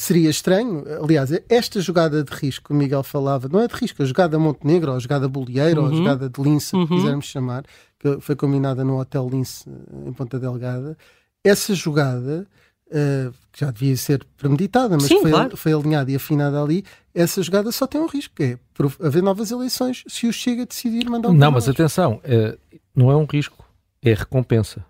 seria 0.00 0.30
estranho. 0.30 0.82
Aliás, 1.02 1.30
esta 1.46 1.78
jogada 1.78 2.24
de 2.24 2.34
risco 2.34 2.68
que 2.68 2.72
o 2.72 2.76
Miguel 2.76 3.02
falava, 3.02 3.48
não 3.48 3.60
é 3.60 3.68
de 3.68 3.74
risco, 3.74 4.02
a 4.02 4.06
jogada 4.06 4.38
Montenegro, 4.38 4.92
ou 4.92 4.96
a 4.96 4.98
jogada 4.98 5.28
Bolieiro, 5.28 5.82
uhum. 5.82 5.86
ou 5.86 5.92
a 5.92 5.92
uhum. 5.92 5.98
jogada 5.98 6.30
de 6.30 6.42
Lince, 6.42 6.74
uhum. 6.74 6.86
quisermos 6.86 7.26
chamar, 7.26 7.64
que 7.98 8.18
foi 8.18 8.34
combinada 8.34 8.82
no 8.82 8.98
Hotel 8.98 9.28
Lince 9.30 9.68
eh, 9.68 10.08
em 10.08 10.12
Ponta 10.14 10.38
Delgada. 10.38 10.96
Essa 11.44 11.74
jogada, 11.74 12.46
uh, 12.90 13.32
que 13.52 13.60
já 13.60 13.70
devia 13.70 13.96
ser 13.96 14.24
premeditada, 14.36 14.94
mas 14.94 15.04
Sim, 15.04 15.20
foi, 15.20 15.30
claro. 15.30 15.56
foi 15.56 15.72
alinhada 15.72 16.10
e 16.10 16.16
afinada 16.16 16.62
ali, 16.62 16.84
essa 17.14 17.42
jogada 17.42 17.72
só 17.72 17.86
tem 17.86 18.00
um 18.00 18.06
risco, 18.06 18.34
que 18.34 18.42
é 18.42 18.58
haver 19.00 19.22
novas 19.22 19.50
eleições 19.50 20.04
se 20.06 20.26
o 20.26 20.32
Chega 20.32 20.66
decidir 20.66 21.08
mandar 21.08 21.28
um 21.28 21.34
Não, 21.34 21.50
mas 21.50 21.68
atenção, 21.68 22.20
é, 22.22 22.56
não 22.94 23.10
é 23.10 23.16
um 23.16 23.24
risco, 23.24 23.64
é 24.02 24.14
recompensa. 24.14 24.84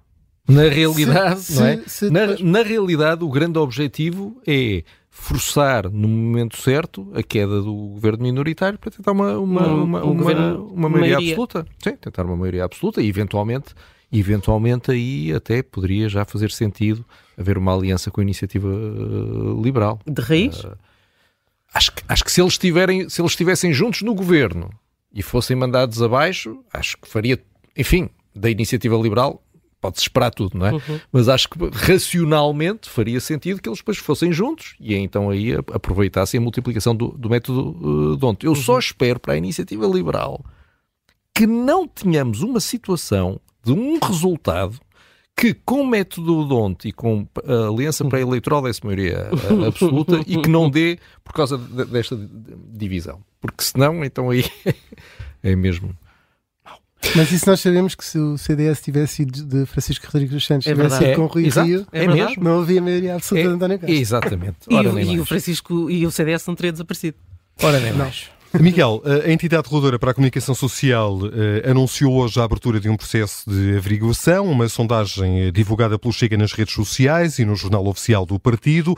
Na 0.48 0.68
realidade, 0.68 1.40
se, 1.40 1.58
não 1.58 1.66
é? 1.66 1.76
Se, 1.78 1.88
se 1.88 2.10
na, 2.10 2.20
depois... 2.20 2.40
na, 2.40 2.62
realidade, 2.62 3.24
o 3.24 3.28
grande 3.28 3.58
objetivo 3.58 4.40
é 4.46 4.82
forçar 5.08 5.90
no 5.90 6.08
momento 6.08 6.56
certo 6.56 7.10
a 7.14 7.22
queda 7.22 7.60
do 7.60 7.74
governo 7.74 8.22
minoritário 8.22 8.78
para 8.78 8.90
tentar 8.90 9.12
uma, 9.12 9.38
uma, 9.38 9.68
um, 9.68 9.82
uma, 9.82 10.04
um 10.04 10.10
uma, 10.10 10.32
uma 10.32 10.88
maioria, 10.88 11.16
maioria, 11.16 11.32
absoluta. 11.32 11.66
Sim, 11.82 11.96
tentar 11.96 12.24
uma 12.24 12.36
maioria 12.36 12.64
absoluta 12.64 13.00
e 13.00 13.08
eventualmente, 13.08 13.74
eventualmente 14.12 14.90
aí 14.90 15.32
até 15.32 15.62
poderia 15.62 16.08
já 16.08 16.24
fazer 16.24 16.50
sentido 16.50 17.04
haver 17.40 17.56
uma 17.56 17.74
aliança 17.74 18.10
com 18.10 18.20
a 18.20 18.24
iniciativa 18.24 18.68
uh, 18.68 19.62
liberal. 19.62 19.98
De 20.06 20.20
raiz? 20.20 20.62
Uh, 20.62 20.76
acho, 21.72 21.92
que, 21.92 22.02
acho 22.06 22.24
que 22.24 22.30
se 22.30 22.40
eles, 22.40 22.58
tiverem, 22.58 23.08
se 23.08 23.20
eles 23.20 23.32
estivessem 23.32 23.72
juntos 23.72 24.02
no 24.02 24.14
governo 24.14 24.70
e 25.12 25.22
fossem 25.22 25.56
mandados 25.56 26.02
abaixo, 26.02 26.62
acho 26.72 26.98
que 26.98 27.08
faria, 27.08 27.40
enfim, 27.76 28.08
da 28.34 28.50
iniciativa 28.50 28.96
liberal 28.96 29.42
pode-se 29.80 30.02
esperar 30.02 30.30
tudo, 30.30 30.58
não 30.58 30.66
é? 30.66 30.72
Uhum. 30.72 31.00
Mas 31.10 31.28
acho 31.28 31.48
que 31.48 31.58
racionalmente 31.72 32.88
faria 32.88 33.18
sentido 33.18 33.62
que 33.62 33.68
eles 33.68 33.78
depois 33.78 33.96
fossem 33.96 34.30
juntos 34.30 34.74
e 34.78 34.94
então 34.94 35.30
aí 35.30 35.54
aproveitassem 35.54 36.38
a 36.38 36.40
multiplicação 36.40 36.94
do, 36.94 37.08
do 37.08 37.30
método 37.30 37.70
uh, 37.80 38.16
Donte. 38.16 38.44
Eu 38.44 38.52
uhum. 38.52 38.56
só 38.56 38.78
espero 38.78 39.18
para 39.18 39.32
a 39.32 39.36
iniciativa 39.38 39.86
liberal 39.86 40.44
que 41.34 41.46
não 41.46 41.88
tenhamos 41.88 42.42
uma 42.42 42.60
situação 42.60 43.40
de 43.64 43.72
um 43.72 43.98
resultado 43.98 44.78
que 45.40 45.54
com 45.54 45.86
método 45.86 46.44
Donte 46.44 46.88
e 46.88 46.92
com 46.92 47.26
a 47.46 47.68
aliança 47.68 48.04
pré-eleitoral 48.04 48.62
desse 48.62 48.84
maioria 48.84 49.28
absoluta 49.66 50.20
e 50.26 50.36
que 50.36 50.48
não 50.48 50.68
dê 50.68 50.98
por 51.24 51.32
causa 51.32 51.56
desta 51.56 52.16
divisão. 52.72 53.20
Porque 53.40 53.64
senão, 53.64 54.04
então 54.04 54.28
aí 54.30 54.44
é 55.42 55.56
mesmo. 55.56 55.96
Mas 57.16 57.32
isso 57.32 57.48
nós 57.48 57.58
sabemos 57.60 57.94
que 57.94 58.04
se 58.04 58.18
o 58.18 58.36
CDS 58.36 58.82
tivesse 58.82 59.14
sido 59.14 59.42
de 59.46 59.64
Francisco 59.64 60.04
Rodrigues 60.06 60.34
dos 60.34 60.46
Santos, 60.46 60.66
É 60.66 60.72
tivesse 60.72 60.90
verdade. 60.90 61.06
sido 61.06 61.16
com 61.16 61.22
o 61.22 61.26
Rui 61.28 61.46
Exato. 61.46 61.66
Rio, 61.66 61.86
É 61.92 62.06
mesmo? 62.06 62.44
não 62.44 62.60
havia 62.60 62.82
maioria 62.82 63.14
absoluta 63.14 63.48
de 63.48 63.54
António 63.54 63.78
Costa. 63.78 63.92
Exatamente. 63.94 64.56
E, 64.68 64.74
Ora, 64.74 64.90
o, 64.90 64.92
nem 64.92 65.14
e 65.14 65.20
o. 65.20 65.24
Francisco 65.24 65.90
e 65.90 66.06
o 66.06 66.10
CDS 66.10 66.46
não 66.46 66.54
teriam 66.54 66.72
desaparecido. 66.72 67.16
Ora, 67.62 67.80
nem 67.80 67.94
mais. 67.94 68.28
Miguel, 68.58 69.00
a 69.04 69.30
entidade 69.30 69.62
reguladora 69.62 69.96
para 69.96 70.10
a 70.10 70.14
comunicação 70.14 70.56
social 70.56 71.20
eh, 71.32 71.70
anunciou 71.70 72.14
hoje 72.14 72.40
a 72.40 72.44
abertura 72.44 72.80
de 72.80 72.88
um 72.88 72.96
processo 72.96 73.48
de 73.48 73.76
averiguação, 73.76 74.50
uma 74.50 74.68
sondagem 74.68 75.42
eh, 75.42 75.50
divulgada 75.52 75.96
pelo 75.96 76.12
Chega 76.12 76.36
nas 76.36 76.52
redes 76.52 76.74
sociais 76.74 77.38
e 77.38 77.44
no 77.44 77.54
jornal 77.54 77.86
oficial 77.86 78.26
do 78.26 78.40
partido. 78.40 78.96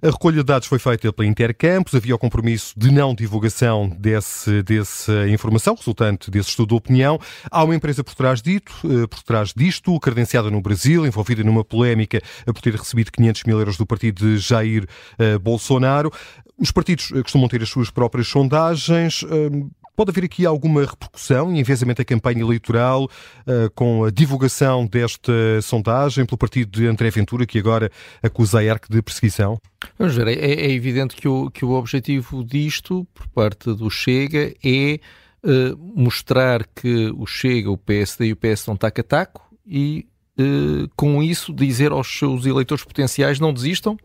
A 0.00 0.06
recolha 0.06 0.38
de 0.38 0.44
dados 0.44 0.66
foi 0.66 0.80
feita 0.80 1.12
pela 1.12 1.28
Intercampos, 1.28 1.94
havia 1.94 2.14
o 2.14 2.18
compromisso 2.18 2.74
de 2.76 2.90
não 2.90 3.14
divulgação 3.14 3.88
desse, 3.88 4.62
dessa 4.62 5.28
informação, 5.28 5.76
resultante 5.76 6.30
desse 6.30 6.48
estudo 6.48 6.70
de 6.70 6.74
opinião. 6.74 7.20
Há 7.50 7.62
uma 7.62 7.74
empresa 7.74 8.02
por 8.02 8.14
trás, 8.14 8.40
dito, 8.42 8.72
eh, 8.84 9.06
por 9.06 9.22
trás 9.22 9.52
disto, 9.54 9.98
credenciada 10.00 10.50
no 10.50 10.60
Brasil, 10.60 11.06
envolvida 11.06 11.44
numa 11.44 11.64
polémica 11.64 12.20
por 12.46 12.60
ter 12.60 12.74
recebido 12.74 13.12
500 13.12 13.44
mil 13.44 13.58
euros 13.58 13.76
do 13.76 13.86
partido 13.86 14.26
de 14.26 14.38
Jair 14.38 14.86
eh, 15.18 15.38
Bolsonaro. 15.38 16.12
Os 16.62 16.70
partidos 16.70 17.10
eh, 17.12 17.22
costumam 17.22 17.48
ter 17.48 17.60
as 17.60 17.68
suas 17.68 17.90
próprias 17.90 18.28
sondagens. 18.28 19.24
Hum, 19.24 19.68
Pode 19.94 20.10
haver 20.10 20.24
aqui 20.24 20.46
alguma 20.46 20.80
repercussão 20.80 21.52
e 21.52 21.60
envezamento 21.60 22.00
da 22.00 22.04
campanha 22.04 22.40
eleitoral 22.40 23.10
eh, 23.46 23.68
com 23.74 24.04
a 24.04 24.10
divulgação 24.10 24.86
desta 24.86 25.60
sondagem 25.60 26.24
pelo 26.24 26.38
partido 26.38 26.70
de 26.70 26.86
André 26.86 27.10
Ventura, 27.10 27.44
que 27.44 27.58
agora 27.58 27.90
acusa 28.22 28.60
a 28.60 28.64
ERC 28.64 28.88
de 28.88 29.02
perseguição? 29.02 29.58
Vamos 29.98 30.14
ver, 30.14 30.28
é, 30.28 30.32
é 30.32 30.72
evidente 30.72 31.14
que 31.14 31.28
o, 31.28 31.50
que 31.50 31.62
o 31.62 31.72
objetivo 31.72 32.42
disto, 32.42 33.06
por 33.12 33.28
parte 33.28 33.74
do 33.74 33.90
Chega, 33.90 34.54
é 34.64 34.94
eh, 34.94 35.74
mostrar 35.94 36.66
que 36.74 37.12
o 37.14 37.26
Chega, 37.26 37.70
o 37.70 37.76
PSD 37.76 38.28
e 38.28 38.32
o 38.32 38.36
PS 38.36 38.60
estão 38.60 38.76
taco 38.76 39.00
a 39.02 39.04
taco 39.04 39.54
e, 39.66 40.06
eh, 40.38 40.88
com 40.96 41.22
isso, 41.22 41.52
dizer 41.52 41.92
aos 41.92 42.08
seus 42.08 42.46
eleitores 42.46 42.82
potenciais 42.82 43.38
não 43.38 43.52
desistam, 43.52 43.98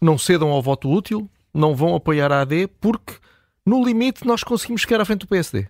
não 0.00 0.18
cedam 0.18 0.50
ao 0.50 0.60
voto 0.60 0.90
útil, 0.90 1.30
não 1.52 1.74
vão 1.74 1.94
apoiar 1.94 2.32
a 2.32 2.40
AD, 2.42 2.68
porque, 2.80 3.14
no 3.64 3.84
limite, 3.84 4.26
nós 4.26 4.42
conseguimos 4.42 4.82
chegar 4.82 5.00
à 5.00 5.04
frente 5.04 5.20
do 5.20 5.28
PSD. 5.28 5.66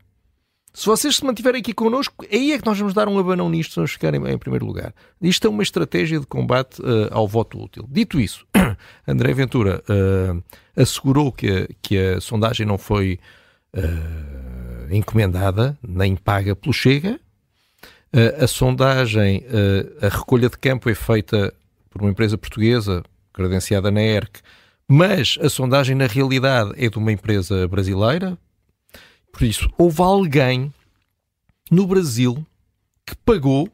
Se 0.75 0.87
vocês 0.87 1.17
se 1.17 1.25
mantiverem 1.25 1.61
aqui 1.61 1.75
connosco, 1.75 2.25
aí 2.33 2.53
é 2.53 2.59
que 2.59 2.65
nós 2.65 2.79
vamos 2.79 2.95
dar 2.95 3.07
um 3.07 3.19
abanão 3.19 3.51
nisto 3.51 3.75
se 3.75 3.79
não 3.79 3.87
chegarem 3.87 4.27
em 4.27 4.39
primeiro 4.39 4.65
lugar. 4.65 4.95
Isto 5.21 5.47
é 5.47 5.51
uma 5.51 5.63
estratégia 5.63 6.19
de 6.19 6.27
combate 6.27 6.81
eh, 6.83 7.09
ao 7.11 7.29
voto 7.29 7.63
útil. 7.63 7.87
Dito 7.91 8.19
isso, 8.19 8.47
André 9.07 9.35
Ventura 9.35 9.85
eh, 9.87 10.81
assegurou 10.81 11.31
que 11.31 11.47
a, 11.47 11.69
que 11.83 11.99
a 11.99 12.21
sondagem 12.23 12.67
não 12.67 12.79
foi 12.79 13.19
eh, 13.75 14.97
encomendada 14.97 15.79
nem 15.87 16.17
paga 16.17 16.57
pelo 16.57 16.73
Chega. 16.73 17.21
A 18.39 18.47
sondagem, 18.47 19.43
a 20.03 20.09
recolha 20.15 20.51
de 20.51 20.59
campo 20.59 20.91
é 20.91 20.95
feita 20.95 21.51
por 21.89 22.03
uma 22.03 22.11
empresa 22.11 22.37
portuguesa 22.37 23.03
credenciada 23.33 23.91
na 23.91 24.03
ERC, 24.03 24.43
mas 24.95 25.39
a 25.41 25.49
sondagem 25.49 25.97
na 25.97 26.07
realidade 26.07 26.71
é 26.77 26.91
de 26.91 26.99
uma 26.99 27.11
empresa 27.11 27.67
brasileira. 27.67 28.37
Por 29.33 29.43
isso, 29.43 29.67
houve 29.79 30.03
alguém 30.03 30.71
no 31.71 31.87
Brasil 31.87 32.47
que 33.07 33.17
pagou, 33.17 33.71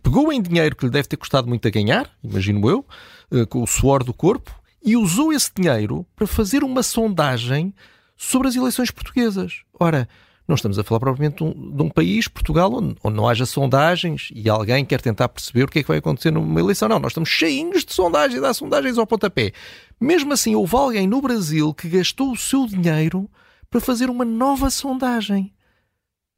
pegou 0.00 0.32
em 0.32 0.40
dinheiro 0.40 0.76
que 0.76 0.84
lhe 0.84 0.90
deve 0.92 1.08
ter 1.08 1.16
custado 1.16 1.48
muito 1.48 1.66
a 1.66 1.70
ganhar, 1.72 2.08
imagino 2.22 2.70
eu, 2.70 2.86
eh, 3.32 3.44
com 3.44 3.60
o 3.60 3.66
suor 3.66 4.04
do 4.04 4.14
corpo, 4.14 4.54
e 4.84 4.96
usou 4.96 5.32
esse 5.32 5.50
dinheiro 5.52 6.06
para 6.14 6.28
fazer 6.28 6.62
uma 6.62 6.84
sondagem 6.84 7.74
sobre 8.16 8.46
as 8.46 8.54
eleições 8.54 8.92
portuguesas. 8.92 9.62
Ora, 9.80 10.08
não 10.52 10.56
estamos 10.56 10.78
a 10.78 10.84
falar 10.84 11.00
propriamente 11.00 11.36
de 11.36 11.44
um, 11.44 11.76
de 11.76 11.82
um 11.82 11.88
país, 11.88 12.28
Portugal, 12.28 12.72
onde, 12.72 12.94
onde 13.02 13.16
não 13.16 13.26
haja 13.26 13.46
sondagens 13.46 14.28
e 14.34 14.48
alguém 14.50 14.84
quer 14.84 15.00
tentar 15.00 15.28
perceber 15.28 15.64
o 15.64 15.68
que 15.68 15.78
é 15.78 15.82
que 15.82 15.88
vai 15.88 15.98
acontecer 15.98 16.30
numa 16.30 16.60
eleição. 16.60 16.88
Não, 16.88 16.98
nós 16.98 17.12
estamos 17.12 17.30
cheinhos 17.30 17.84
de 17.84 17.92
sondagens, 17.94 18.40
dá 18.40 18.52
sondagens 18.52 18.98
ao 18.98 19.06
pontapé. 19.06 19.52
Mesmo 19.98 20.32
assim, 20.32 20.54
houve 20.54 20.76
alguém 20.76 21.06
no 21.06 21.22
Brasil 21.22 21.72
que 21.72 21.88
gastou 21.88 22.32
o 22.32 22.36
seu 22.36 22.66
dinheiro 22.66 23.30
para 23.70 23.80
fazer 23.80 24.10
uma 24.10 24.24
nova 24.24 24.68
sondagem. 24.68 25.54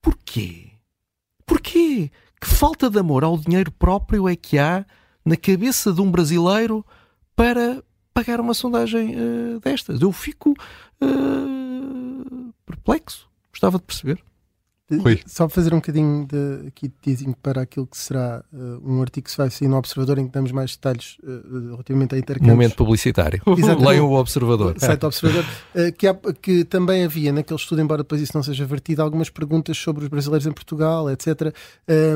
Porquê? 0.00 0.71
Porquê? 1.44 2.11
Que 2.40 2.47
falta 2.47 2.88
de 2.88 2.99
amor 2.99 3.25
ao 3.25 3.37
dinheiro 3.37 3.73
próprio 3.73 4.28
é 4.28 4.37
que 4.37 4.59
há 4.59 4.87
na 5.25 5.37
cabeça 5.37 5.92
de 5.92 6.00
um 6.00 6.11
brasileiro 6.11 6.87
para 7.35 7.83
pagar 8.12 8.40
uma 8.40 8.54
sondagem 8.54 9.14
eh, 9.14 9.59
destas? 9.61 10.00
Eu 10.00 10.12
fico 10.12 10.54
eh, 11.00 12.50
perplexo. 12.64 13.33
Gostava 13.64 13.78
de 13.78 13.85
perceber. 13.85 14.18
Rui. 14.92 15.18
Só 15.26 15.49
fazer 15.49 15.73
um 15.73 15.78
bocadinho 15.78 16.26
de, 16.26 16.68
aqui 16.68 16.88
de 16.88 16.94
teasing 17.00 17.33
para 17.42 17.62
aquilo 17.62 17.87
que 17.87 17.97
será 17.97 18.44
uh, 18.52 18.80
um 18.85 19.00
artigo 19.00 19.25
que 19.25 19.30
se 19.30 19.37
vai 19.38 19.49
sair 19.50 19.66
no 19.66 19.78
Observador 19.78 20.18
em 20.18 20.26
que 20.26 20.33
damos 20.33 20.52
mais 20.52 20.73
detalhes 20.73 21.16
uh, 21.23 21.71
relativamente 21.71 22.14
a 22.14 22.18
intercâmbios. 22.18 22.54
Momento 22.54 22.76
publicitário. 22.76 23.42
Leiam 23.80 24.06
o 24.06 24.12
Observador. 24.14 24.78
Site 24.78 25.00
do 25.00 25.06
Observador, 25.06 25.42
uh, 25.75 25.92
que, 25.97 26.06
há- 26.06 26.18
que 26.40 26.64
também 26.64 27.02
havia 27.02 27.33
naquele 27.33 27.59
estudo, 27.59 27.80
embora 27.80 28.02
depois 28.02 28.21
isso 28.21 28.33
não 28.35 28.42
seja 28.42 28.66
vertido, 28.66 29.00
algumas 29.00 29.30
perguntas 29.30 29.78
sobre 29.78 30.02
os 30.04 30.09
brasileiros 30.11 30.47
em 30.47 30.52
Portugal, 30.52 31.11
etc. 31.11 31.54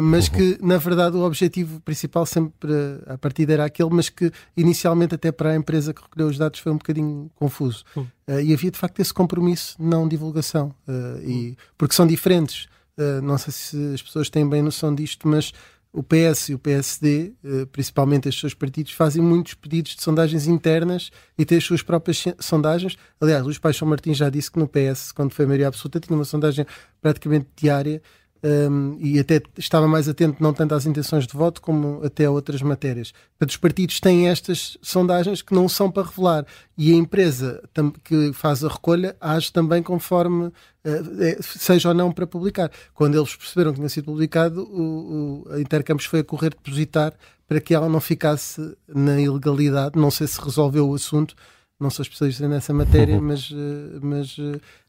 mas 0.02 0.28
que, 0.28 0.58
na 0.62 0.76
verdade, 0.76 1.16
o 1.16 1.22
objetivo 1.22 1.80
principal 1.80 2.26
sempre 2.26 2.70
a 3.06 3.16
partir 3.16 3.50
era 3.50 3.64
aquele, 3.64 3.90
mas 3.90 4.10
que 4.10 4.30
inicialmente 4.54 5.14
até 5.14 5.32
para 5.32 5.52
a 5.52 5.56
empresa 5.56 5.94
que 5.94 6.02
recolheu 6.02 6.28
os 6.28 6.36
dados 6.36 6.60
foi 6.60 6.70
um 6.70 6.76
bocadinho 6.76 7.30
confuso. 7.34 7.82
Hum. 7.96 8.04
Uh, 8.28 8.40
e 8.40 8.52
havia 8.52 8.70
de 8.70 8.78
facto 8.78 9.00
esse 9.00 9.12
compromisso 9.12 9.74
de 9.78 9.84
não 9.84 10.06
divulgação, 10.06 10.74
uh, 10.86 11.18
e, 11.22 11.56
porque 11.78 11.94
são 11.94 12.06
diferentes. 12.06 12.68
Uh, 12.98 13.22
não 13.22 13.38
sei 13.38 13.52
se 13.52 13.94
as 13.94 14.02
pessoas 14.02 14.28
têm 14.28 14.46
bem 14.46 14.60
noção 14.60 14.94
disto, 14.94 15.26
mas 15.26 15.50
o 15.90 16.02
PS 16.02 16.50
e 16.50 16.54
o 16.54 16.58
PSD, 16.58 17.32
principalmente 17.72 18.28
estes 18.28 18.42
seus 18.42 18.52
partidos, 18.52 18.92
fazem 18.92 19.22
muitos 19.22 19.54
pedidos 19.54 19.96
de 19.96 20.02
sondagens 20.02 20.46
internas 20.46 21.10
e 21.36 21.46
têm 21.46 21.56
as 21.56 21.64
suas 21.64 21.80
próprias 21.80 22.22
sondagens. 22.38 22.94
Aliás, 23.18 23.42
Luís 23.42 23.58
Paixão 23.58 23.88
Martins 23.88 24.18
já 24.18 24.28
disse 24.28 24.52
que 24.52 24.58
no 24.58 24.68
PS, 24.68 25.12
quando 25.12 25.32
foi 25.32 25.46
a 25.46 25.48
maioria 25.48 25.66
absoluta, 25.66 25.98
tinha 25.98 26.14
uma 26.14 26.26
sondagem 26.26 26.66
praticamente 27.00 27.48
diária 27.56 28.02
um, 28.42 28.96
e 29.00 29.18
até 29.18 29.40
estava 29.56 29.88
mais 29.88 30.08
atento 30.08 30.42
não 30.42 30.52
tanto 30.52 30.74
às 30.74 30.86
intenções 30.86 31.26
de 31.26 31.32
voto 31.32 31.60
como 31.60 32.00
até 32.04 32.26
a 32.26 32.30
outras 32.30 32.62
matérias. 32.62 33.12
Portanto, 33.32 33.50
os 33.50 33.56
partidos 33.56 34.00
têm 34.00 34.28
estas 34.28 34.78
sondagens 34.80 35.42
que 35.42 35.54
não 35.54 35.68
são 35.68 35.90
para 35.90 36.04
revelar 36.04 36.46
e 36.76 36.92
a 36.92 36.96
empresa 36.96 37.62
que 38.04 38.32
faz 38.32 38.62
a 38.62 38.68
recolha 38.68 39.16
age 39.20 39.52
também 39.52 39.82
conforme 39.82 40.52
é, 40.84 41.38
seja 41.40 41.88
ou 41.88 41.94
não 41.94 42.12
para 42.12 42.26
publicar. 42.26 42.70
Quando 42.94 43.16
eles 43.18 43.34
perceberam 43.34 43.72
que 43.72 43.78
tinha 43.78 43.88
sido 43.88 44.04
publicado, 44.04 44.62
o, 44.62 45.44
o, 45.48 45.52
a 45.52 45.60
Intercampos 45.60 46.06
foi 46.06 46.20
a 46.20 46.24
correr 46.24 46.50
depositar 46.50 47.12
para 47.46 47.60
que 47.60 47.74
ela 47.74 47.88
não 47.88 48.00
ficasse 48.00 48.76
na 48.86 49.20
ilegalidade. 49.20 49.98
Não 49.98 50.10
sei 50.10 50.26
se 50.26 50.40
resolveu 50.40 50.88
o 50.88 50.94
assunto, 50.94 51.34
não 51.80 51.90
sou 51.90 52.02
especialista 52.02 52.46
nessa 52.46 52.72
matéria, 52.72 53.18
mas, 53.22 53.50
eh, 53.52 53.98
mas 54.00 54.36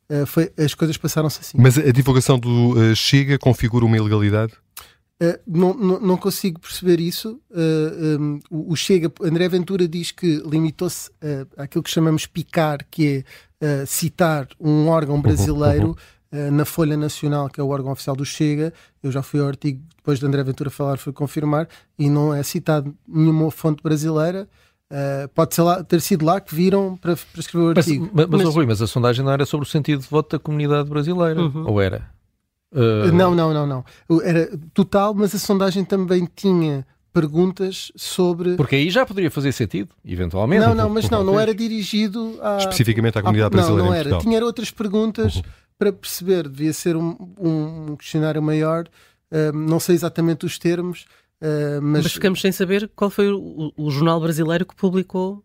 eh, 0.09 0.25
foi, 0.25 0.51
as 0.57 0.73
coisas 0.73 0.97
passaram-se 0.97 1.39
assim. 1.39 1.57
Mas 1.59 1.77
a 1.77 1.91
divulgação 1.91 2.39
do 2.39 2.73
eh, 2.81 2.95
Chega 2.95 3.37
configura 3.37 3.85
uma 3.85 3.95
ilegalidade? 3.95 4.53
Uh, 5.21 5.37
não, 5.45 5.73
não, 5.73 5.99
não 5.99 6.17
consigo 6.17 6.59
perceber 6.61 6.99
isso. 6.99 7.41
Uh, 7.51 8.19
um, 8.19 8.39
o 8.49 8.71
o 8.71 8.75
Chega, 8.75 9.11
André 9.21 9.49
Ventura 9.49 9.87
diz 9.87 10.11
que 10.11 10.41
limitou-se 10.45 11.09
uh, 11.09 11.45
àquilo 11.57 11.83
que 11.83 11.89
chamamos 11.89 12.25
picar, 12.25 12.79
que 12.89 13.25
é 13.61 13.83
uh, 13.83 13.85
citar 13.85 14.47
um 14.59 14.87
órgão 14.87 15.21
brasileiro 15.21 15.95
uh, 16.31 16.51
na 16.51 16.63
Folha 16.63 16.95
Nacional, 16.95 17.49
que 17.49 17.59
é 17.59 17.63
o 17.63 17.67
órgão 17.67 17.91
oficial 17.91 18.15
do 18.15 18.25
Chega. 18.25 18.73
Eu 19.03 19.11
já 19.11 19.21
fui 19.21 19.41
ao 19.41 19.47
artigo, 19.47 19.83
depois 19.97 20.19
de 20.19 20.25
André 20.25 20.41
Ventura 20.41 20.69
falar, 20.69 20.97
fui 20.97 21.11
confirmar, 21.11 21.67
e 21.97 22.09
não 22.09 22.33
é 22.33 22.41
citado 22.41 22.95
nenhuma 23.05 23.51
fonte 23.51 23.83
brasileira. 23.83 24.47
Uh, 24.91 25.27
pode 25.35 25.53
ser 25.53 25.61
lá, 25.61 25.83
ter 25.83 26.01
sido 26.01 26.25
lá 26.25 26.39
que 26.41 26.53
viram 26.53 26.97
para, 26.97 27.15
para 27.15 27.39
escrever 27.39 27.65
o 27.65 27.69
artigo. 27.69 28.09
mas, 28.11 28.27
mas, 28.27 28.41
Mas- 28.41 28.49
ó, 28.49 28.51
Rui, 28.51 28.65
mas 28.65 28.81
a 28.81 28.87
sondagem 28.87 29.23
não 29.23 29.31
era 29.31 29.45
sobre 29.45 29.65
o 29.67 29.69
sentido 29.69 30.01
de 30.01 30.07
voto 30.07 30.35
da 30.35 30.39
comunidade 30.39 30.89
brasileira? 30.89 31.41
Uhum. 31.41 31.67
Ou 31.67 31.79
era? 31.81 32.09
Uh, 32.73 33.11
Não, 33.13 33.33
não, 33.35 33.53
não, 33.53 33.65
não. 33.67 34.21
Era 34.23 34.49
total, 34.73 35.13
mas 35.13 35.33
a 35.33 35.39
sondagem 35.39 35.83
também 35.85 36.27
tinha 36.35 36.85
perguntas 37.13 37.91
sobre. 37.95 38.55
Porque 38.55 38.75
aí 38.75 38.89
já 38.89 39.05
poderia 39.05 39.29
fazer 39.31 39.51
sentido, 39.51 39.89
eventualmente. 40.05 40.65
Não, 40.65 40.73
não, 40.75 40.89
mas 40.89 41.09
não, 41.09 41.23
não 41.23 41.39
era 41.39 41.53
dirigido 41.53 42.39
a. 42.41 42.57
Especificamente 42.57 43.17
à 43.17 43.21
comunidade 43.21 43.55
não, 43.55 43.59
brasileira 43.61 43.89
não 43.89 43.95
em 43.95 43.99
era. 43.99 44.17
Tinha 44.19 44.43
outras 44.43 44.71
perguntas 44.71 45.41
para 45.77 45.91
perceber. 45.91 46.47
Devia 46.47 46.73
ser 46.73 46.95
um, 46.95 47.15
um 47.39 47.95
questionário 47.95 48.41
maior. 48.41 48.87
Ah, 49.31 49.51
não 49.53 49.79
sei 49.79 49.95
exatamente 49.95 50.45
os 50.45 50.57
termos, 50.57 51.05
ah, 51.41 51.79
mas, 51.81 52.03
Mas 52.03 52.13
ficamos 52.13 52.41
sem 52.41 52.51
saber 52.51 52.89
qual 52.95 53.09
foi 53.09 53.31
o, 53.31 53.71
o 53.77 53.91
jornal 53.91 54.19
brasileiro 54.19 54.65
que 54.65 54.75
publicou 54.75 55.43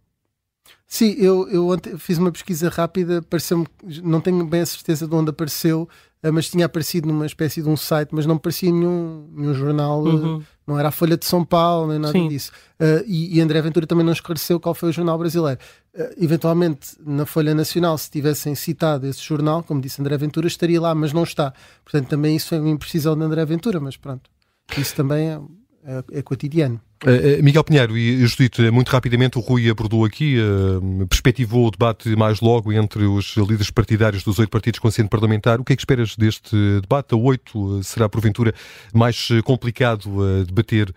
Sim, 0.86 1.14
eu, 1.18 1.48
eu 1.48 1.98
fiz 1.98 2.18
uma 2.18 2.30
pesquisa 2.30 2.68
rápida, 2.68 3.20
pareceu 3.22 3.66
não 4.02 4.20
tenho 4.20 4.44
bem 4.46 4.60
a 4.60 4.66
certeza 4.66 5.08
de 5.08 5.14
onde 5.14 5.30
apareceu, 5.30 5.88
eh, 6.22 6.30
mas 6.30 6.48
tinha 6.48 6.66
aparecido 6.66 7.08
numa 7.08 7.26
espécie 7.26 7.62
de 7.62 7.68
um 7.68 7.76
site, 7.76 8.10
mas 8.12 8.26
não 8.26 8.38
parecia 8.38 8.70
nenhum, 8.70 9.28
nenhum 9.34 9.54
jornal, 9.54 10.06
eh, 10.06 10.10
uhum. 10.10 10.42
não 10.66 10.78
era 10.78 10.88
a 10.88 10.92
Folha 10.92 11.16
de 11.16 11.26
São 11.26 11.44
Paulo, 11.44 11.88
nem 11.88 11.98
nada 11.98 12.12
Sim. 12.12 12.28
disso. 12.28 12.52
Uh, 12.80 13.02
e, 13.06 13.36
e, 13.36 13.40
André 13.40 13.60
Ventura 13.60 13.86
também 13.86 14.04
não 14.04 14.12
esclareceu 14.12 14.60
qual 14.60 14.74
foi 14.74 14.90
o 14.90 14.92
jornal 14.92 15.18
brasileiro. 15.18 15.58
Uh, 15.94 16.14
eventualmente, 16.16 16.96
na 17.04 17.26
Folha 17.26 17.54
Nacional, 17.54 17.98
se 17.98 18.10
tivessem 18.10 18.54
citado 18.54 19.06
esse 19.06 19.20
jornal, 19.20 19.62
como 19.62 19.80
disse 19.80 20.00
André 20.00 20.16
Ventura, 20.16 20.46
estaria 20.46 20.80
lá, 20.80 20.94
mas 20.94 21.12
não 21.12 21.24
está. 21.24 21.52
Portanto, 21.84 22.08
também 22.08 22.36
isso 22.36 22.54
é 22.54 22.60
uma 22.60 22.70
imprecisão 22.70 23.16
de 23.16 23.24
André 23.24 23.44
Ventura, 23.44 23.80
mas 23.80 23.96
pronto, 23.96 24.30
isso 24.78 24.94
também 24.94 25.30
é, 25.30 25.40
é, 25.84 26.18
é 26.18 26.22
cotidiano. 26.22 26.80
Uh, 27.04 27.42
Miguel 27.42 27.62
Pinheiro 27.62 27.98
e 27.98 28.26
Judite, 28.26 28.70
muito 28.70 28.88
rapidamente, 28.88 29.36
o 29.36 29.40
Rui 29.42 29.68
abordou 29.68 30.04
aqui, 30.04 30.38
uh, 30.38 31.06
perspectivou 31.06 31.66
o 31.66 31.70
debate 31.70 32.16
mais 32.16 32.40
logo 32.40 32.72
entre 32.72 33.04
os 33.04 33.36
líderes 33.36 33.70
partidários 33.70 34.24
dos 34.24 34.38
oito 34.38 34.48
partidos 34.48 34.80
com 34.80 34.88
assento 34.88 35.10
parlamentar. 35.10 35.60
O 35.60 35.64
que 35.64 35.74
é 35.74 35.76
que 35.76 35.82
esperas 35.82 36.16
deste 36.16 36.56
debate? 36.80 37.12
A 37.12 37.16
oito 37.16 37.82
será, 37.82 38.08
porventura, 38.08 38.54
mais 38.94 39.28
complicado 39.44 40.44
debater 40.46 40.94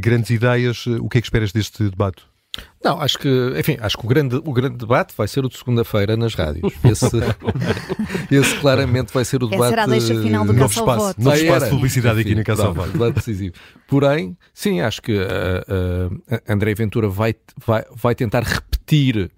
grandes 0.00 0.30
ideias. 0.30 0.86
O 0.86 1.08
que 1.08 1.18
é 1.18 1.20
que 1.20 1.26
esperas 1.26 1.52
deste 1.52 1.88
debate? 1.88 2.33
Não, 2.82 3.00
acho 3.00 3.18
que, 3.18 3.28
enfim, 3.58 3.76
acho 3.80 3.96
que 3.96 4.04
o 4.04 4.08
grande, 4.08 4.36
o 4.36 4.52
grande 4.52 4.76
debate 4.76 5.14
vai 5.16 5.26
ser 5.26 5.44
o 5.44 5.48
de 5.48 5.56
segunda-feira 5.56 6.16
nas 6.16 6.34
rádios. 6.34 6.72
Esse, 6.84 7.06
esse 8.30 8.56
claramente 8.58 9.12
vai 9.12 9.24
ser 9.24 9.42
o 9.42 9.48
debate. 9.48 9.62
Essa 9.62 9.70
será 9.70 9.82
a 9.84 9.86
deixa 9.86 10.22
final 10.22 10.44
do 10.44 10.52
novo 10.52 10.72
espaço, 10.72 11.06
Voto. 11.06 11.22
Novo 11.22 11.36
espaço 11.36 11.64
de 11.64 11.70
publicidade 11.70 12.20
enfim, 12.20 12.28
aqui 12.28 12.38
na 12.38 12.44
Casa 12.44 12.70
Voto. 12.70 12.92
Debate 12.92 13.14
decisivo. 13.14 13.54
Porém, 13.88 14.36
sim, 14.52 14.80
acho 14.80 15.00
que 15.00 15.12
uh, 15.12 15.24
uh, 15.24 16.40
André 16.46 16.74
Ventura 16.74 17.08
vai, 17.08 17.34
vai, 17.66 17.84
vai 17.94 18.14
tentar 18.14 18.42
repetir 18.42 19.30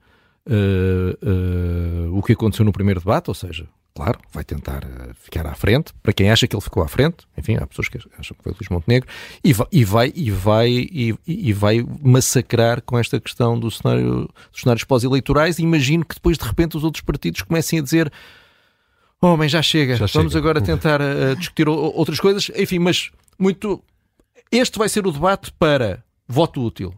uh, 0.47 2.11
uh, 2.11 2.19
o 2.19 2.23
que 2.23 2.33
aconteceu 2.33 2.65
no 2.65 2.73
primeiro 2.73 3.01
debate, 3.01 3.29
ou 3.29 3.35
seja, 3.35 3.67
claro, 3.95 4.19
vai 4.33 4.45
tentar 4.45 4.85
uh, 4.85 5.15
ficar 5.15 5.47
à 5.47 5.55
frente, 5.55 5.93
para 6.03 6.13
quem 6.13 6.31
acha 6.31 6.47
que 6.47 6.55
ele 6.55 6.63
ficou 6.63 6.83
à 6.83 6.89
frente, 6.89 7.27
enfim, 7.37 7.57
há 7.57 7.67
pessoas 7.67 7.89
que 7.89 7.99
acham 8.19 8.37
que 8.37 8.43
foi 8.43 8.53
Luís 8.53 8.69
Montenegro, 8.69 9.09
e 9.43 9.53
vai, 9.53 9.67
e 9.73 9.85
vai, 9.85 10.13
e 10.15 10.31
vai, 10.31 10.69
e, 10.71 11.15
e 11.27 11.53
vai 11.53 11.87
massacrar 12.03 12.83
com 12.83 12.99
esta 12.99 13.21
questão 13.21 13.59
do 13.59 13.71
cenário, 13.71 14.29
dos 14.53 14.61
cenários 14.63 14.85
pós-eleitorais, 14.85 15.59
imagino 15.59 16.05
que 16.05 16.15
depois 16.15 16.39
de 16.39 16.45
repente 16.45 16.77
os 16.77 16.85
outros 16.85 17.03
partidos 17.03 17.43
comecem 17.43 17.79
a 17.79 17.83
dizer 17.83 18.13
homem, 19.21 19.47
oh, 19.47 19.49
já 19.49 19.63
chega, 19.63 19.97
já 19.97 20.07
vamos 20.07 20.33
chega. 20.33 20.39
agora 20.39 20.61
tentar 20.61 21.01
uh, 21.01 21.35
discutir 21.37 21.69
outras 21.69 22.21
coisas, 22.21 22.51
enfim, 22.55 22.79
mas 22.79 23.11
muito... 23.39 23.83
Este 24.53 24.79
vai 24.79 24.89
ser 24.89 25.05
o 25.05 25.11
debate 25.11 25.53
para 25.59 26.05
voto 26.29 26.63
útil 26.63 26.95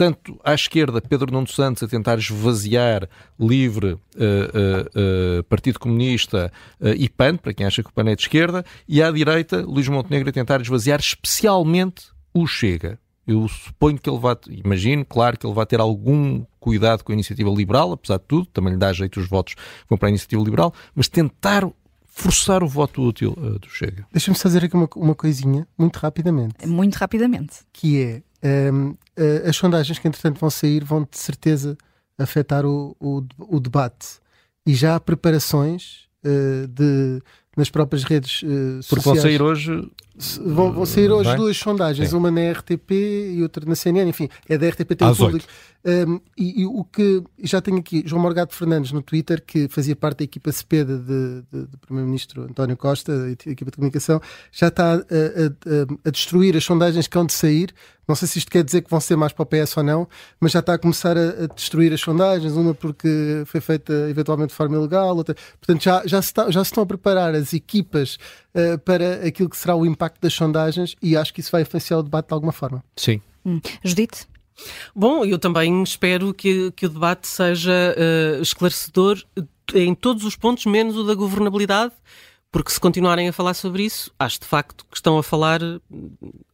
tanto 0.00 0.40
à 0.42 0.54
esquerda, 0.54 0.98
Pedro 0.98 1.30
Nuno 1.30 1.46
Santos 1.46 1.82
a 1.82 1.86
tentar 1.86 2.16
esvaziar 2.16 3.06
Livre, 3.38 3.88
uh, 3.88 3.98
uh, 4.16 5.40
uh, 5.40 5.44
Partido 5.44 5.78
Comunista 5.78 6.50
e 6.96 7.06
PAN, 7.06 7.36
para 7.36 7.52
quem 7.52 7.66
acha 7.66 7.82
que 7.82 7.90
o 7.90 7.92
PAN 7.92 8.08
é 8.08 8.16
de 8.16 8.22
esquerda, 8.22 8.64
e 8.88 9.02
à 9.02 9.10
direita, 9.10 9.60
Luís 9.60 9.86
Montenegro 9.88 10.30
a 10.30 10.32
tentar 10.32 10.58
esvaziar 10.62 11.00
especialmente 11.00 12.06
o 12.32 12.46
Chega. 12.46 12.98
Eu 13.26 13.46
suponho 13.46 13.98
que 13.98 14.08
ele 14.08 14.18
vai, 14.18 14.34
imagino, 14.64 15.04
claro, 15.04 15.38
que 15.38 15.46
ele 15.46 15.52
vai 15.52 15.66
ter 15.66 15.80
algum 15.80 16.46
cuidado 16.58 17.04
com 17.04 17.12
a 17.12 17.14
iniciativa 17.14 17.50
liberal, 17.50 17.92
apesar 17.92 18.16
de 18.16 18.24
tudo, 18.24 18.46
também 18.46 18.72
lhe 18.72 18.78
dá 18.78 18.94
jeito 18.94 19.20
os 19.20 19.28
votos 19.28 19.52
que 19.52 19.60
vão 19.86 19.98
para 19.98 20.08
a 20.08 20.12
iniciativa 20.12 20.42
liberal, 20.42 20.72
mas 20.94 21.08
tentar 21.08 21.70
forçar 22.06 22.62
o 22.62 22.66
voto 22.66 23.02
útil 23.02 23.34
uh, 23.36 23.58
do 23.58 23.68
Chega. 23.68 24.06
Deixa-me 24.10 24.36
fazer 24.38 24.64
aqui 24.64 24.74
uma, 24.74 24.88
uma 24.96 25.14
coisinha, 25.14 25.68
muito 25.76 25.98
rapidamente. 25.98 26.66
Muito 26.66 26.94
rapidamente. 26.96 27.58
Que 27.70 28.02
é, 28.02 28.22
um, 28.42 28.94
as 29.46 29.56
sondagens 29.56 29.98
que 29.98 30.08
entretanto 30.08 30.38
vão 30.38 30.50
sair 30.50 30.82
vão 30.84 31.02
de 31.02 31.18
certeza 31.18 31.76
afetar 32.18 32.64
o, 32.66 32.96
o, 33.00 33.22
o 33.38 33.60
debate. 33.60 34.20
E 34.66 34.74
já 34.74 34.96
há 34.96 35.00
preparações 35.00 36.08
uh, 36.24 36.66
de, 36.68 37.22
nas 37.56 37.70
próprias 37.70 38.04
redes 38.04 38.42
uh, 38.42 38.82
sociais. 38.82 38.86
Porque 38.88 39.04
vão 39.04 39.16
sair 39.16 39.42
hoje. 39.42 39.90
Vão, 40.44 40.72
vão 40.72 40.86
sair 40.86 41.10
hoje 41.10 41.34
duas 41.36 41.56
sondagens, 41.56 42.10
Sim. 42.10 42.16
uma 42.16 42.30
na 42.30 42.52
RTP 42.52 42.90
e 43.36 43.42
outra 43.42 43.64
na 43.64 43.74
CNN, 43.74 44.08
enfim, 44.08 44.28
é 44.48 44.58
da 44.58 44.68
RTP 44.68 44.94
tem 44.94 45.14
público. 45.14 45.46
Um, 45.82 46.20
e, 46.36 46.60
e, 46.60 46.66
o 46.66 46.84
que 46.84 47.22
já 47.42 47.58
tenho 47.62 47.78
aqui, 47.78 48.02
João 48.04 48.20
Morgado 48.20 48.52
Fernandes 48.52 48.92
no 48.92 49.00
Twitter, 49.00 49.42
que 49.42 49.66
fazia 49.68 49.96
parte 49.96 50.18
da 50.18 50.24
equipa 50.24 50.52
Cepeda 50.52 50.98
de, 50.98 51.42
de, 51.50 51.66
do 51.68 51.78
Primeiro-Ministro 51.78 52.42
António 52.42 52.76
Costa, 52.76 53.16
da 53.18 53.30
equipa 53.30 53.70
de 53.70 53.76
comunicação, 53.76 54.20
já 54.52 54.68
está 54.68 54.92
a, 54.92 54.96
a, 54.96 56.08
a, 56.08 56.10
destruir 56.10 56.54
as 56.54 56.64
sondagens 56.64 57.06
que 57.06 57.16
hão 57.16 57.24
de 57.24 57.32
sair. 57.32 57.74
Não 58.06 58.14
sei 58.14 58.28
se 58.28 58.38
isto 58.38 58.50
quer 58.50 58.62
dizer 58.62 58.82
que 58.82 58.90
vão 58.90 59.00
ser 59.00 59.16
mais 59.16 59.32
para 59.32 59.42
o 59.42 59.46
PS 59.46 59.76
ou 59.76 59.82
não, 59.84 60.08
mas 60.38 60.52
já 60.52 60.58
está 60.58 60.74
a 60.74 60.78
começar 60.78 61.16
a, 61.16 61.46
destruir 61.46 61.94
as 61.94 62.00
sondagens, 62.00 62.52
uma 62.52 62.74
porque 62.74 63.42
foi 63.46 63.60
feita 63.60 63.92
eventualmente 64.10 64.50
de 64.50 64.56
forma 64.56 64.76
ilegal, 64.76 65.16
outra. 65.16 65.34
Portanto, 65.58 65.82
já, 65.82 66.02
já, 66.04 66.20
se, 66.20 66.28
está, 66.28 66.50
já 66.50 66.62
se 66.62 66.70
estão 66.70 66.82
a 66.82 66.86
preparar 66.86 67.34
as 67.34 67.54
equipas 67.54 68.18
uh, 68.54 68.78
para 68.80 69.26
aquilo 69.26 69.48
que 69.48 69.56
será 69.56 69.74
o 69.74 69.86
impacto 70.10 70.20
das 70.20 70.34
sondagens 70.34 70.96
e 71.00 71.16
acho 71.16 71.32
que 71.32 71.40
isso 71.40 71.52
vai 71.52 71.62
influenciar 71.62 71.98
o 71.98 72.02
debate 72.02 72.28
de 72.28 72.34
alguma 72.34 72.52
forma. 72.52 72.82
Sim. 72.96 73.20
Hum. 73.44 73.60
Judite? 73.84 74.26
Bom, 74.94 75.24
eu 75.24 75.38
também 75.38 75.82
espero 75.82 76.34
que, 76.34 76.70
que 76.72 76.86
o 76.86 76.88
debate 76.88 77.26
seja 77.26 77.72
uh, 77.96 78.42
esclarecedor 78.42 79.22
em 79.74 79.94
todos 79.94 80.24
os 80.24 80.36
pontos, 80.36 80.66
menos 80.66 80.96
o 80.96 81.04
da 81.04 81.14
governabilidade, 81.14 81.92
porque 82.52 82.70
se 82.70 82.80
continuarem 82.80 83.28
a 83.28 83.32
falar 83.32 83.54
sobre 83.54 83.84
isso, 83.84 84.12
acho 84.18 84.40
de 84.40 84.46
facto 84.46 84.84
que 84.90 84.96
estão 84.96 85.16
a 85.16 85.22
falar 85.22 85.60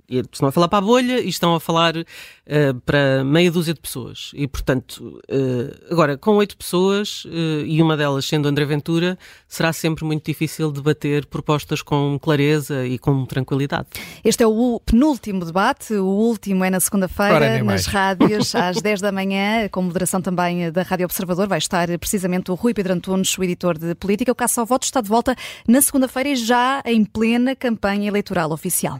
estão 0.08 0.48
a 0.48 0.52
falar 0.52 0.68
para 0.68 0.78
a 0.78 0.82
bolha 0.82 1.20
e 1.20 1.28
estão 1.28 1.54
a 1.54 1.60
falar 1.60 1.96
uh, 1.96 2.80
para 2.84 3.24
meia 3.24 3.50
dúzia 3.50 3.74
de 3.74 3.80
pessoas. 3.80 4.30
E, 4.34 4.46
portanto, 4.46 5.20
uh, 5.30 5.92
agora, 5.92 6.16
com 6.16 6.36
oito 6.36 6.56
pessoas, 6.56 7.24
uh, 7.24 7.64
e 7.64 7.82
uma 7.82 7.96
delas 7.96 8.24
sendo 8.24 8.48
André 8.48 8.64
Ventura, 8.64 9.18
será 9.48 9.72
sempre 9.72 10.04
muito 10.04 10.24
difícil 10.24 10.70
debater 10.70 11.26
propostas 11.26 11.82
com 11.82 12.18
clareza 12.20 12.86
e 12.86 12.98
com 12.98 13.24
tranquilidade. 13.26 13.86
Este 14.24 14.42
é 14.42 14.46
o 14.46 14.80
penúltimo 14.84 15.44
debate, 15.44 15.94
o 15.94 16.06
último 16.06 16.64
é 16.64 16.70
na 16.70 16.80
segunda-feira, 16.80 17.62
nas 17.62 17.86
rádios, 17.86 18.54
às 18.56 18.80
10 18.80 19.00
da 19.00 19.12
manhã, 19.12 19.68
com 19.68 19.82
moderação 19.82 20.20
também 20.20 20.70
da 20.70 20.82
Rádio 20.82 21.04
Observador. 21.04 21.48
Vai 21.48 21.58
estar 21.58 21.86
precisamente 21.98 22.50
o 22.50 22.54
Rui 22.54 22.72
Pedro 22.72 22.92
Antunes, 22.92 23.36
o 23.36 23.44
editor 23.44 23.78
de 23.78 23.94
política. 23.94 24.32
O 24.32 24.34
Caça 24.34 24.60
ao 24.60 24.66
Voto 24.66 24.84
está 24.84 25.00
de 25.00 25.08
volta 25.08 25.34
na 25.66 25.80
segunda-feira 25.80 26.30
e 26.30 26.36
já 26.36 26.82
em 26.84 27.04
plena 27.04 27.54
campanha 27.54 28.08
eleitoral 28.08 28.52
oficial. 28.52 28.98